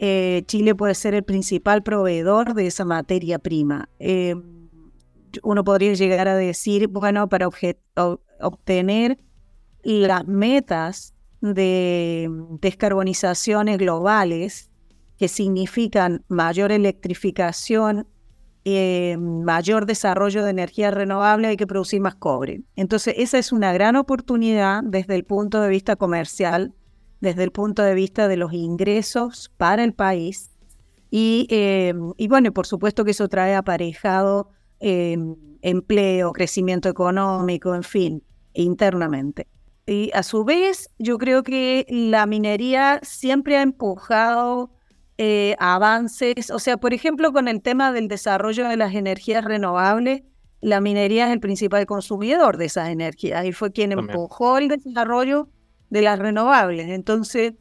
Eh, 0.04 0.42
Chile 0.48 0.74
puede 0.74 0.96
ser 0.96 1.14
el 1.14 1.22
principal 1.22 1.84
proveedor 1.84 2.56
de 2.56 2.66
esa 2.66 2.86
materia 2.86 3.38
prima. 3.38 3.88
Eh, 4.00 4.34
uno 5.44 5.64
podría 5.64 5.94
llegar 5.94 6.28
a 6.28 6.36
decir, 6.36 6.88
bueno, 6.88 7.30
para 7.30 7.48
obtener 8.40 9.20
las 9.84 10.26
metas 10.26 11.14
de 11.42 12.28
descarbonizaciones 12.60 13.78
globales, 13.78 14.72
que 15.20 15.28
significan 15.28 16.26
mayor 16.28 16.72
electrificación, 16.72 18.08
eh, 18.66 19.18
mayor 19.20 19.86
desarrollo 19.86 20.44
de 20.44 20.50
energía 20.50 20.90
renovable, 20.90 21.48
hay 21.48 21.58
que 21.58 21.68
producir 21.68 22.02
más 22.02 22.16
cobre. 22.16 22.64
Entonces, 22.76 23.14
esa 23.18 23.38
es 23.38 23.52
una 23.52 23.72
gran 23.72 23.96
oportunidad 23.96 24.82
desde 24.84 25.14
el 25.14 25.26
punto 25.26 25.62
de 25.62 25.70
vista 25.70 25.96
comercial 25.96 26.74
desde 27.22 27.44
el 27.44 27.52
punto 27.52 27.84
de 27.84 27.94
vista 27.94 28.28
de 28.28 28.36
los 28.36 28.54
ingresos 28.54 29.52
para 29.58 29.84
el 29.84 29.94
país. 29.94 30.52
Y, 31.10 31.48
eh, 31.50 31.94
y 32.18 32.28
bueno, 32.28 32.52
por 32.52 32.66
supuesto 32.68 33.06
que 33.06 33.12
eso 33.12 33.30
trae 33.30 33.56
aparejado 33.56 34.50
eh, 34.80 35.18
empleo, 35.62 36.32
crecimiento 36.34 36.90
económico, 36.90 37.76
en 37.76 37.84
fin, 37.84 38.24
internamente. 38.54 39.48
Y 39.86 40.12
a 40.14 40.24
su 40.24 40.44
vez, 40.44 40.90
yo 40.98 41.18
creo 41.18 41.44
que 41.44 41.86
la 41.90 42.26
minería 42.26 43.00
siempre 43.04 43.58
ha 43.58 43.62
empujado 43.62 44.72
eh, 45.18 45.56
avances, 45.60 46.50
o 46.50 46.60
sea, 46.60 46.78
por 46.78 46.94
ejemplo, 46.94 47.32
con 47.32 47.48
el 47.48 47.62
tema 47.62 47.92
del 47.92 48.08
desarrollo 48.08 48.68
de 48.68 48.78
las 48.78 48.96
energías 48.96 49.44
renovables, 49.44 50.24
la 50.62 50.82
minería 50.82 51.28
es 51.28 51.34
el 51.34 51.40
principal 51.40 51.86
consumidor 51.86 52.58
de 52.58 52.66
esas 52.66 52.90
energías 52.90 53.46
y 53.46 53.52
fue 53.52 53.72
quien 53.72 53.92
empujó 53.92 54.58
el 54.58 54.68
desarrollo 54.68 55.50
de 55.92 56.02
las 56.02 56.18
renovables. 56.18 56.88
Entonces, 56.88 57.54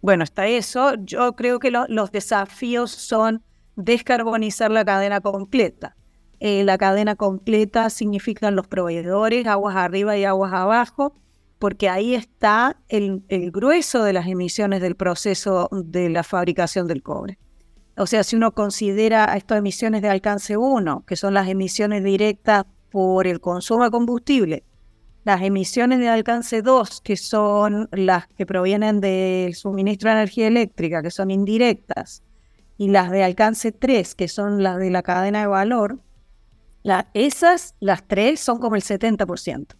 bueno, 0.00 0.22
está 0.22 0.46
eso. 0.46 0.94
Yo 1.02 1.34
creo 1.34 1.58
que 1.58 1.72
los 1.72 2.12
desafíos 2.12 2.92
son 2.92 3.42
descarbonizar 3.74 4.70
la 4.70 4.84
cadena 4.84 5.20
completa. 5.20 5.96
Eh, 6.38 6.62
la 6.62 6.78
cadena 6.78 7.16
completa 7.16 7.90
significan 7.90 8.54
los 8.54 8.68
proveedores, 8.68 9.46
aguas 9.46 9.74
arriba 9.74 10.16
y 10.16 10.24
aguas 10.24 10.52
abajo, 10.52 11.16
porque 11.58 11.88
ahí 11.88 12.14
está 12.14 12.76
el, 12.88 13.24
el 13.28 13.50
grueso 13.50 14.04
de 14.04 14.12
las 14.12 14.28
emisiones 14.28 14.80
del 14.80 14.94
proceso 14.94 15.68
de 15.72 16.10
la 16.10 16.22
fabricación 16.22 16.86
del 16.86 17.02
cobre. 17.02 17.38
O 17.96 18.06
sea, 18.06 18.22
si 18.22 18.36
uno 18.36 18.52
considera 18.52 19.24
estas 19.36 19.58
emisiones 19.58 20.02
de 20.02 20.08
alcance 20.08 20.56
1, 20.56 21.04
que 21.04 21.16
son 21.16 21.34
las 21.34 21.48
emisiones 21.48 22.04
directas 22.04 22.66
por 22.90 23.26
el 23.26 23.40
consumo 23.40 23.82
de 23.82 23.90
combustible, 23.90 24.64
las 25.24 25.42
emisiones 25.42 25.98
de 25.98 26.08
alcance 26.08 26.62
2, 26.62 27.00
que 27.02 27.16
son 27.16 27.88
las 27.92 28.28
que 28.28 28.46
provienen 28.46 29.00
del 29.00 29.54
suministro 29.54 30.10
de 30.10 30.16
energía 30.16 30.46
eléctrica, 30.46 31.02
que 31.02 31.10
son 31.10 31.30
indirectas, 31.30 32.22
y 32.76 32.88
las 32.88 33.10
de 33.10 33.24
alcance 33.24 33.72
3, 33.72 34.14
que 34.14 34.28
son 34.28 34.62
las 34.62 34.78
de 34.78 34.90
la 34.90 35.02
cadena 35.02 35.40
de 35.40 35.46
valor, 35.48 35.98
esas, 37.14 37.74
las 37.80 38.06
tres, 38.06 38.40
son 38.40 38.58
como 38.58 38.76
el 38.76 38.82
70%. 38.82 39.74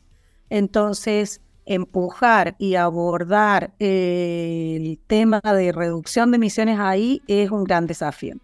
Entonces, 0.50 1.40
empujar 1.66 2.56
y 2.58 2.74
abordar 2.74 3.74
eh, 3.78 4.76
el 4.80 4.98
tema 5.06 5.40
de 5.40 5.72
reducción 5.72 6.30
de 6.30 6.36
emisiones 6.36 6.78
ahí 6.78 7.22
es 7.26 7.50
un 7.50 7.64
gran 7.64 7.86
desafío. 7.86 8.36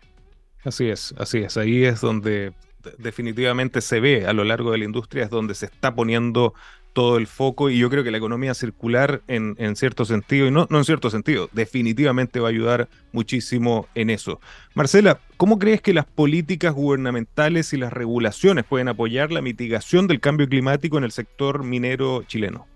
Así 0.63 0.89
es, 0.89 1.15
así 1.19 1.39
es. 1.39 1.57
Ahí 1.57 1.85
es 1.85 2.01
donde 2.01 2.53
definitivamente 2.99 3.81
se 3.81 4.01
ve 4.01 4.27
a 4.27 4.33
lo 4.33 4.45
largo 4.45 4.71
de 4.73 4.79
la 4.79 4.85
industria, 4.85 5.25
es 5.25 5.31
donde 5.31 5.55
se 5.55 5.67
está 5.67 5.95
poniendo 5.95 6.55
todo 6.95 7.19
el 7.19 7.27
foco 7.27 7.69
y 7.69 7.79
yo 7.79 7.91
creo 7.91 8.05
que 8.05 8.11
la 8.11 8.19
economía 8.19 8.55
circular 8.55 9.21
en, 9.27 9.77
cierto 9.77 10.05
sentido, 10.07 10.47
y 10.47 10.51
no, 10.51 10.67
no 10.71 10.79
en 10.79 10.85
cierto 10.85 11.11
sentido, 11.11 11.51
definitivamente 11.53 12.41
va 12.41 12.49
a 12.49 12.51
ayudar 12.51 12.89
muchísimo 13.13 13.87
en 13.95 14.09
eso. 14.09 14.41
Marcela, 14.75 15.21
¿cómo 15.37 15.59
crees 15.59 15.83
que 15.83 15.93
las 15.93 16.07
políticas 16.07 16.73
gubernamentales 16.73 17.73
y 17.73 17.77
las 17.77 17.93
regulaciones 17.93 18.65
pueden 18.65 18.89
apoyar 18.89 19.33
la 19.33 19.43
mitigación 19.43 20.07
del 20.07 20.21
cambio 20.21 20.49
climático 20.49 20.97
en 20.97 21.05
el 21.05 21.11
sector 21.11 21.65
minero 21.65 22.23
chileno? 22.23 22.67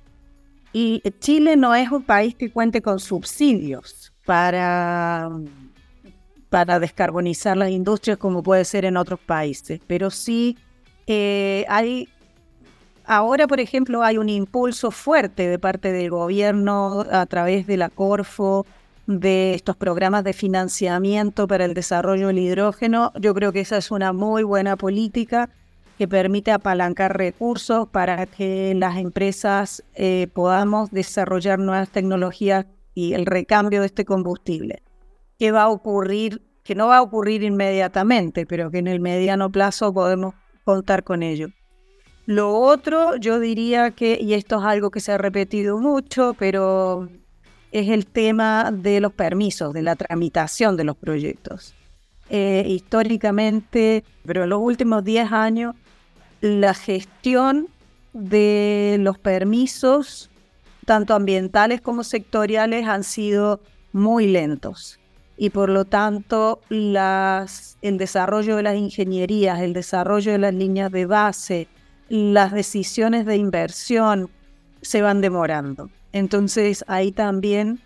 Y 0.73 1.01
Chile 1.21 1.57
no 1.57 1.75
es 1.75 1.91
un 1.91 2.03
país 2.03 2.35
que 2.35 2.51
cuente 2.51 2.83
con 2.83 2.99
subsidios 2.99 4.13
para, 4.27 5.31
para 6.51 6.81
descarbonizar 6.81 7.57
las 7.57 7.71
industrias 7.71 8.19
como 8.19 8.43
puede 8.43 8.65
ser 8.65 8.85
en 8.85 8.97
otros 8.97 9.21
países, 9.21 9.81
pero 9.87 10.11
sí 10.11 10.59
eh, 11.07 11.65
hay 11.69 12.09
Ahora, 13.11 13.47
por 13.47 13.59
ejemplo, 13.59 14.03
hay 14.03 14.19
un 14.19 14.29
impulso 14.29 14.91
fuerte 14.91 15.49
de 15.49 15.59
parte 15.59 15.93
del 15.93 16.11
gobierno 16.11 17.07
a 17.11 17.25
través 17.25 17.67
de 17.67 17.79
la 17.79 17.89
Corfo, 17.89 18.67
de 19.07 19.55
estos 19.55 19.77
programas 19.77 20.25
de 20.25 20.35
financiamiento 20.35 21.49
para 21.49 21.65
el 21.65 21.73
desarrollo 21.73 22.27
del 22.27 22.39
hidrógeno. 22.39 23.11
Yo 23.19 23.33
creo 23.33 23.51
que 23.51 23.61
esa 23.61 23.79
es 23.79 23.91
una 23.91 24.13
muy 24.13 24.43
buena 24.43 24.77
política 24.77 25.49
que 25.97 26.07
permite 26.07 26.51
apalancar 26.51 27.17
recursos 27.17 27.89
para 27.89 28.27
que 28.27 28.75
las 28.77 28.99
empresas 28.99 29.83
eh, 29.95 30.29
podamos 30.35 30.91
desarrollar 30.91 31.59
nuevas 31.59 31.89
tecnologías 31.89 32.67
y 32.93 33.15
el 33.15 33.25
recambio 33.25 33.81
de 33.81 33.87
este 33.87 34.05
combustible. 34.05 34.83
¿Qué 35.39 35.51
va 35.51 35.63
a 35.63 35.69
ocurrir? 35.71 36.43
Que 36.63 36.75
no 36.75 36.89
va 36.89 36.99
a 36.99 37.03
ocurrir 37.03 37.43
inmediatamente, 37.43 38.45
pero 38.45 38.71
que 38.71 38.79
en 38.79 38.87
el 38.87 39.01
mediano 39.01 39.51
plazo 39.51 39.95
podemos 39.95 40.35
contar 40.65 41.05
con 41.05 41.23
ello. 41.23 41.49
Lo 42.29 42.55
otro, 42.55 43.17
yo 43.17 43.41
diría 43.41 43.93
que, 43.93 44.19
y 44.21 44.35
esto 44.35 44.59
es 44.59 44.65
algo 44.67 44.91
que 44.91 45.01
se 45.01 45.13
ha 45.13 45.17
repetido 45.17 45.79
mucho, 45.79 46.37
pero 46.39 47.09
es 47.73 47.89
el 47.89 48.05
tema 48.05 48.71
de 48.71 49.01
los 49.01 49.15
permisos, 49.15 49.73
de 49.73 49.81
la 49.81 49.97
tramitación 49.97 50.77
de 50.77 50.85
los 50.85 50.95
proyectos. 50.95 51.73
Eh, 52.29 52.65
históricamente, 52.69 54.05
pero 54.27 54.45
en 54.45 54.51
los 54.51 54.61
últimos 54.61 55.05
10 55.05 55.33
años, 55.33 55.75
la 56.43 56.75
gestión 56.75 57.69
de 58.13 58.99
los 59.01 59.19
permisos, 59.19 60.29
tanto 60.85 61.15
ambientales 61.15 61.81
como 61.81 62.05
sectoriales, 62.05 62.87
han 62.87 63.05
sido 63.05 63.61
muy 63.95 64.27
lentos. 64.27 65.01
Y 65.39 65.49
por 65.49 65.71
lo 65.71 65.87
tanto, 65.87 66.61
el 66.69 67.97
desarrollo 67.97 68.57
de 68.57 68.65
las 68.65 68.77
ingenierías, 68.77 69.61
el 69.61 69.73
desarrollo 69.73 70.33
de 70.33 70.39
las 70.39 70.53
líneas 70.53 70.93
de 70.93 71.07
base, 71.07 71.69
las 72.09 72.53
decisiones 72.53 73.27
de 73.27 73.37
inversión 73.37 74.31
se 74.83 75.03
van 75.03 75.21
demorando. 75.21 75.91
Entonces 76.13 76.85
ahí 76.89 77.13
también 77.13 77.81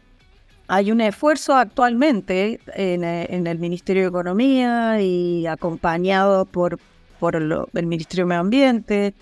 hay 0.68 0.92
un 0.92 1.00
esfuerzo 1.00 1.54
actualmente 1.54 2.60
en, 2.74 3.04
el 3.46 3.58
Ministerio 3.58 4.02
de 4.02 4.08
Economía 4.08 5.00
y 5.00 5.46
acompañado 5.46 6.44
por, 6.46 6.78
por 7.18 7.36
el 7.36 7.86
Ministerio 7.86 8.24
de 8.24 8.28
Medio 8.28 8.40
Ambiente 8.40 9.14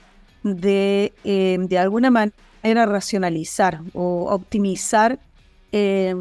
de 0.42 1.12
eh, 1.24 1.58
de 1.60 1.78
alguna 1.78 2.10
manera 2.10 2.86
racionalizar 2.86 3.80
o 3.94 4.26
optimizar 4.30 5.18
eh, 5.72 6.14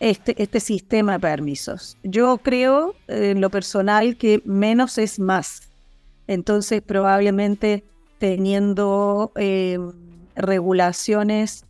este, 0.00 0.40
este 0.42 0.60
sistema 0.60 1.12
de 1.12 1.20
permisos. 1.20 1.96
Yo 2.02 2.38
creo 2.38 2.94
en 3.08 3.40
lo 3.40 3.50
personal 3.50 4.16
que 4.16 4.42
menos 4.44 4.98
es 4.98 5.18
más. 5.18 5.67
Entonces, 6.28 6.82
probablemente 6.82 7.84
teniendo 8.18 9.32
eh, 9.34 9.78
regulaciones 10.36 11.64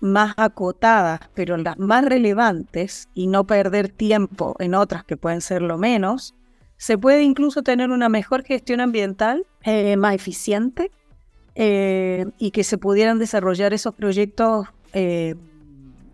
más 0.00 0.34
acotadas, 0.36 1.20
pero 1.34 1.56
las 1.56 1.78
más 1.78 2.04
relevantes, 2.04 3.08
y 3.12 3.26
no 3.26 3.44
perder 3.44 3.88
tiempo 3.88 4.54
en 4.60 4.74
otras 4.74 5.04
que 5.04 5.16
pueden 5.16 5.40
ser 5.40 5.62
lo 5.62 5.78
menos, 5.78 6.34
se 6.76 6.96
puede 6.96 7.22
incluso 7.22 7.62
tener 7.62 7.90
una 7.90 8.08
mejor 8.08 8.44
gestión 8.44 8.80
ambiental, 8.80 9.46
eh, 9.62 9.96
más 9.96 10.14
eficiente, 10.14 10.90
eh, 11.54 12.26
y 12.38 12.50
que 12.50 12.64
se 12.64 12.78
pudieran 12.78 13.18
desarrollar 13.18 13.72
esos 13.74 13.94
proyectos 13.94 14.68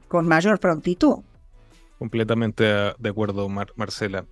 con 0.09 0.27
mayor 0.27 0.59
prontitud. 0.59 1.19
Completamente 1.99 2.65
de 2.65 3.09
acuerdo, 3.11 3.47
Marcela. 3.77 4.25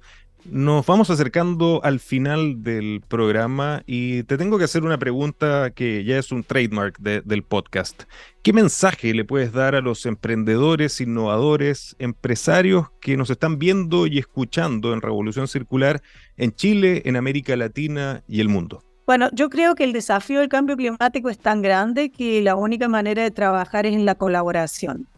Nos 0.50 0.86
vamos 0.86 1.10
acercando 1.10 1.80
al 1.84 2.00
final 2.00 2.62
del 2.62 3.02
programa 3.06 3.82
y 3.86 4.22
te 4.22 4.38
tengo 4.38 4.56
que 4.56 4.64
hacer 4.64 4.82
una 4.82 4.96
pregunta 4.96 5.70
que 5.70 6.04
ya 6.04 6.18
es 6.18 6.32
un 6.32 6.42
trademark 6.42 6.98
del 6.98 7.42
podcast. 7.42 8.04
¿Qué 8.42 8.54
mensaje 8.54 9.12
le 9.12 9.26
puedes 9.26 9.52
dar 9.52 9.74
a 9.74 9.82
los 9.82 10.06
emprendedores, 10.06 11.02
innovadores, 11.02 11.96
empresarios 11.98 12.86
que 13.02 13.18
nos 13.18 13.28
están 13.28 13.58
viendo 13.58 14.06
y 14.06 14.18
escuchando 14.18 14.94
en 14.94 15.02
Revolución 15.02 15.48
Circular 15.48 16.00
en 16.38 16.54
Chile, 16.54 17.02
en 17.04 17.16
América 17.16 17.54
Latina 17.54 18.22
y 18.26 18.40
el 18.40 18.48
mundo? 18.48 18.82
Bueno, 19.06 19.28
yo 19.34 19.50
creo 19.50 19.74
que 19.74 19.84
el 19.84 19.92
desafío 19.92 20.40
del 20.40 20.48
cambio 20.48 20.78
climático 20.78 21.28
es 21.28 21.38
tan 21.38 21.60
grande 21.60 22.10
que 22.10 22.40
la 22.40 22.56
única 22.56 22.88
manera 22.88 23.22
de 23.22 23.30
trabajar 23.30 23.84
es 23.84 23.94
en 23.94 24.06
la 24.06 24.14
colaboración. 24.14 25.08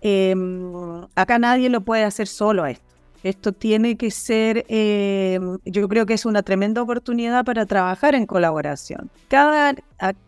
Em, 0.00 1.06
acá 1.14 1.38
nadie 1.38 1.70
lo 1.70 1.82
puede 1.82 2.02
hacer 2.02 2.26
solo 2.26 2.66
esto. 2.66 2.83
Esto 3.24 3.54
tiene 3.54 3.96
que 3.96 4.10
ser, 4.10 4.66
eh, 4.68 5.40
yo 5.64 5.88
creo 5.88 6.04
que 6.04 6.12
es 6.12 6.26
una 6.26 6.42
tremenda 6.42 6.82
oportunidad 6.82 7.42
para 7.42 7.64
trabajar 7.64 8.14
en 8.14 8.26
colaboración. 8.26 9.10
Cada, 9.28 9.74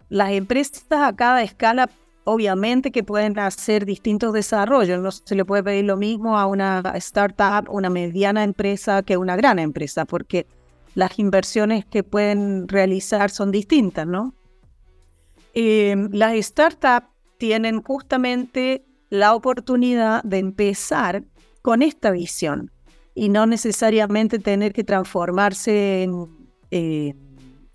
las 0.09 0.31
empresas 0.33 0.83
a 0.91 1.15
cada 1.15 1.43
escala, 1.43 1.91
obviamente 2.25 2.91
que 2.91 3.05
pueden 3.05 3.39
hacer 3.39 3.85
distintos 3.85 4.33
desarrollos. 4.33 4.99
No 4.99 5.11
se 5.11 5.35
le 5.35 5.45
puede 5.45 5.63
pedir 5.63 5.85
lo 5.85 5.99
mismo 5.99 6.39
a 6.39 6.47
una 6.47 6.81
startup, 6.95 7.69
una 7.69 7.91
mediana 7.91 8.43
empresa 8.43 9.03
que 9.03 9.13
a 9.13 9.19
una 9.19 9.37
gran 9.37 9.59
empresa, 9.59 10.07
porque 10.07 10.47
las 10.95 11.19
inversiones 11.19 11.85
que 11.85 12.03
pueden 12.03 12.67
realizar 12.67 13.29
son 13.29 13.51
distintas, 13.53 14.07
¿no? 14.07 14.35
Eh, 15.53 16.09
las 16.13 16.35
startups 16.47 17.09
tienen 17.37 17.83
justamente 17.83 18.87
la 19.11 19.35
oportunidad 19.35 20.23
de 20.23 20.39
empezar 20.39 21.25
con 21.61 21.83
esta 21.83 22.11
visión 22.11 22.71
y 23.17 23.31
no 23.31 23.47
necesariamente 23.47 24.39
tener 24.39 24.75
que 24.75 24.85
transformarse 24.85 26.03
en, 26.03 26.29
eh, 26.71 27.15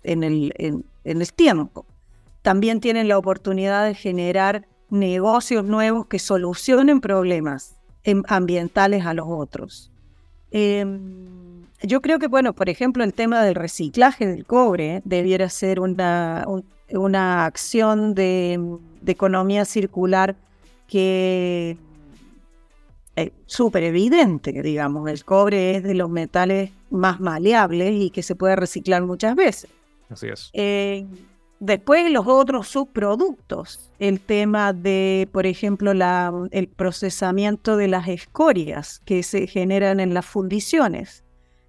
en, 0.04 0.22
el, 0.22 0.54
en, 0.56 0.84
el 1.02 1.32
tiempo. 1.32 1.84
También 2.42 2.78
tienen 2.80 3.08
la 3.08 3.18
oportunidad 3.18 3.84
de 3.84 3.94
generar 3.94 4.68
negocios 4.88 5.64
nuevos 5.64 6.06
que 6.06 6.20
solucionen 6.20 7.00
problemas 7.00 7.76
ambientales 8.28 9.04
a 9.04 9.14
los 9.14 9.26
otros. 9.28 9.90
Em, 10.52 11.66
yo 11.82 12.00
creo 12.00 12.20
que, 12.20 12.28
bueno, 12.28 12.52
por 12.52 12.68
ejemplo, 12.68 13.02
el 13.02 13.12
tema 13.12 13.42
del 13.42 13.56
reciclaje 13.56 14.28
del 14.28 14.46
cobre 14.46 15.02
debiera 15.04 15.48
ser 15.48 15.80
una, 15.80 16.46
una 16.90 17.46
acción 17.46 18.14
de, 18.14 18.60
de, 19.00 19.12
economía 19.12 19.64
circular 19.64 20.36
que 20.86 21.76
es 23.16 23.32
súper 23.46 23.84
evidente, 23.84 24.62
digamos, 24.62 25.10
el 25.10 25.24
cobre 25.24 25.76
es 25.76 25.82
de 25.82 25.94
los 25.94 26.08
metales 26.08 26.70
más 26.90 27.20
maleables 27.20 27.92
y 27.92 28.10
que 28.10 28.22
se 28.22 28.34
puede 28.34 28.56
reciclar 28.56 29.02
muchas 29.02 29.36
veces. 29.36 29.70
Así 30.08 30.28
es. 30.28 30.50
Eh, 30.52 31.06
después 31.60 32.10
los 32.10 32.26
otros 32.26 32.68
subproductos, 32.68 33.90
el 33.98 34.20
tema 34.20 34.72
de, 34.72 35.28
por 35.32 35.46
ejemplo, 35.46 35.94
la, 35.94 36.32
el 36.50 36.68
procesamiento 36.68 37.76
de 37.76 37.88
las 37.88 38.08
escorias 38.08 39.00
que 39.04 39.22
se 39.22 39.46
generan 39.46 40.00
en 40.00 40.14
las 40.14 40.26
fundiciones, 40.26 41.24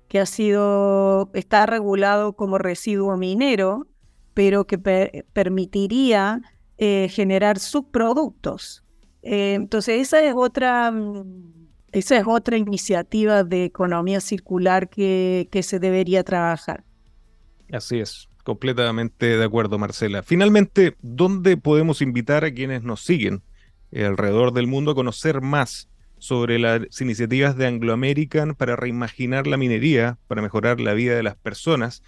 que 0.07 0.19
ha 0.19 0.25
sido, 0.25 1.29
está 1.33 1.65
regulado 1.65 2.33
como 2.33 2.57
residuo 2.57 3.17
minero, 3.17 3.87
pero 4.33 4.65
que 4.65 4.77
permitiría 4.77 6.41
eh, 6.77 7.07
generar 7.09 7.59
subproductos. 7.59 8.82
Eh, 9.23 9.53
entonces, 9.55 10.01
esa 10.01 10.21
es 10.21 10.33
otra, 10.35 10.91
mm, 10.91 11.23
esa 11.91 12.17
es 12.17 12.25
otra 12.27 12.57
iniciativa 12.57 13.43
de 13.43 13.65
economía 13.65 14.21
circular 14.21 14.89
que, 14.89 15.47
que 15.51 15.63
se 15.63 15.79
debería 15.79 16.23
trabajar. 16.23 16.83
Así 17.71 17.99
es, 17.99 18.29
completamente 18.43 19.37
de 19.37 19.43
acuerdo, 19.43 19.79
Marcela. 19.79 20.21
Finalmente, 20.23 20.95
¿dónde 21.01 21.57
podemos 21.57 22.01
invitar 22.01 22.43
a 22.45 22.53
quienes 22.53 22.83
nos 22.83 23.03
siguen 23.03 23.41
alrededor 23.95 24.53
del 24.53 24.67
mundo 24.67 24.91
a 24.91 24.95
conocer 24.95 25.41
más 25.41 25.87
sobre 26.23 26.57
las 26.57 27.01
iniciativas 27.01 27.57
de 27.57 27.67
Anglo 27.67 27.91
American 27.91 28.55
para 28.55 28.77
reimaginar 28.77 29.45
la 29.45 29.57
minería, 29.57 30.17
para 30.27 30.41
mejorar 30.41 30.79
la 30.79 30.93
vida 30.93 31.15
de 31.15 31.23
las 31.23 31.35
personas 31.35 32.01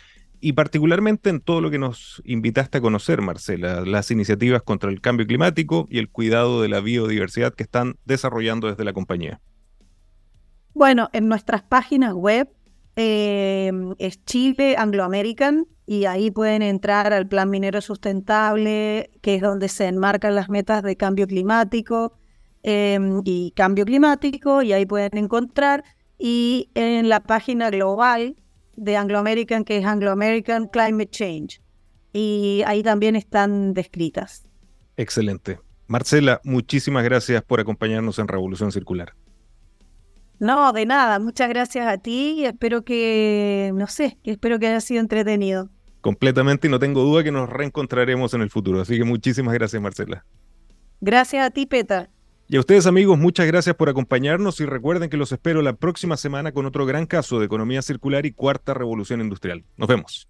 y 0.45 0.53
particularmente 0.53 1.31
en 1.31 1.41
todo 1.41 1.59
lo 1.59 1.71
que 1.71 1.79
nos 1.79 2.21
invitaste 2.23 2.77
a 2.77 2.81
conocer, 2.81 3.19
Marcela, 3.21 3.81
las 3.81 4.11
iniciativas 4.11 4.61
contra 4.61 4.91
el 4.91 5.01
cambio 5.01 5.25
climático 5.25 5.87
y 5.89 5.97
el 5.97 6.07
cuidado 6.09 6.61
de 6.61 6.69
la 6.69 6.81
biodiversidad 6.81 7.55
que 7.55 7.63
están 7.63 7.95
desarrollando 8.05 8.67
desde 8.67 8.83
la 8.83 8.93
compañía. 8.93 9.41
Bueno, 10.75 11.09
en 11.13 11.27
nuestras 11.29 11.63
páginas 11.63 12.13
web 12.13 12.47
eh, 12.95 13.71
es 13.97 14.23
Chile 14.25 14.75
Anglo 14.77 15.03
American 15.03 15.65
y 15.87 16.05
ahí 16.05 16.29
pueden 16.29 16.61
entrar 16.61 17.11
al 17.11 17.27
Plan 17.27 17.49
Minero 17.49 17.81
Sustentable, 17.81 19.09
que 19.23 19.35
es 19.35 19.41
donde 19.41 19.67
se 19.67 19.87
enmarcan 19.87 20.35
las 20.35 20.49
metas 20.49 20.83
de 20.83 20.95
cambio 20.95 21.25
climático 21.25 22.19
Em, 22.67 23.21
y 23.25 23.51
cambio 23.51 23.85
climático, 23.85 24.63
y 24.63 24.73
ahí 24.73 24.87
pueden 24.87 25.19
encontrar. 25.19 25.83
Y 26.17 26.71
en 26.73 27.09
la 27.09 27.19
página 27.19 27.69
global 27.69 28.37
de 28.75 28.97
Anglo 28.97 29.19
American, 29.19 29.63
que 29.63 29.77
es 29.77 29.85
Anglo 29.85 30.11
American 30.11 30.67
Climate 30.67 31.09
Change. 31.09 31.61
Y 32.13 32.63
ahí 32.65 32.83
también 32.83 33.15
están 33.15 33.73
descritas. 33.73 34.45
Excelente. 34.97 35.59
Marcela, 35.87 36.41
muchísimas 36.43 37.03
gracias 37.03 37.43
por 37.43 37.59
acompañarnos 37.59 38.17
en 38.19 38.27
Revolución 38.27 38.71
Circular. 38.71 39.13
No, 40.39 40.73
de 40.73 40.85
nada. 40.85 41.19
Muchas 41.19 41.49
gracias 41.49 41.87
a 41.87 41.97
ti 41.97 42.35
y 42.39 42.45
espero 42.45 42.83
que, 42.83 43.71
no 43.73 43.87
sé, 43.87 44.17
espero 44.23 44.59
que 44.59 44.67
haya 44.67 44.81
sido 44.81 45.01
entretenido. 45.01 45.69
Completamente 46.01 46.67
y 46.67 46.71
no 46.71 46.79
tengo 46.79 47.01
duda 47.01 47.23
que 47.23 47.31
nos 47.31 47.49
reencontraremos 47.49 48.33
en 48.33 48.41
el 48.41 48.49
futuro. 48.49 48.81
Así 48.81 48.97
que 48.97 49.03
muchísimas 49.03 49.53
gracias, 49.53 49.81
Marcela. 49.81 50.25
Gracias 51.01 51.45
a 51.45 51.49
ti, 51.49 51.65
Peter. 51.65 52.09
Y 52.47 52.57
a 52.57 52.59
ustedes 52.59 52.85
amigos, 52.85 53.17
muchas 53.17 53.47
gracias 53.47 53.75
por 53.75 53.89
acompañarnos 53.89 54.59
y 54.59 54.65
recuerden 54.65 55.09
que 55.09 55.17
los 55.17 55.31
espero 55.31 55.63
la 55.63 55.73
próxima 55.73 56.15
semana 56.15 56.51
con 56.51 56.67
otro 56.67 56.85
gran 56.85 57.07
caso 57.07 57.39
de 57.39 57.47
economía 57.47 57.81
circular 57.81 58.25
y 58.27 58.33
cuarta 58.33 58.75
revolución 58.75 59.19
industrial. 59.19 59.63
Nos 59.77 59.87
vemos. 59.87 60.29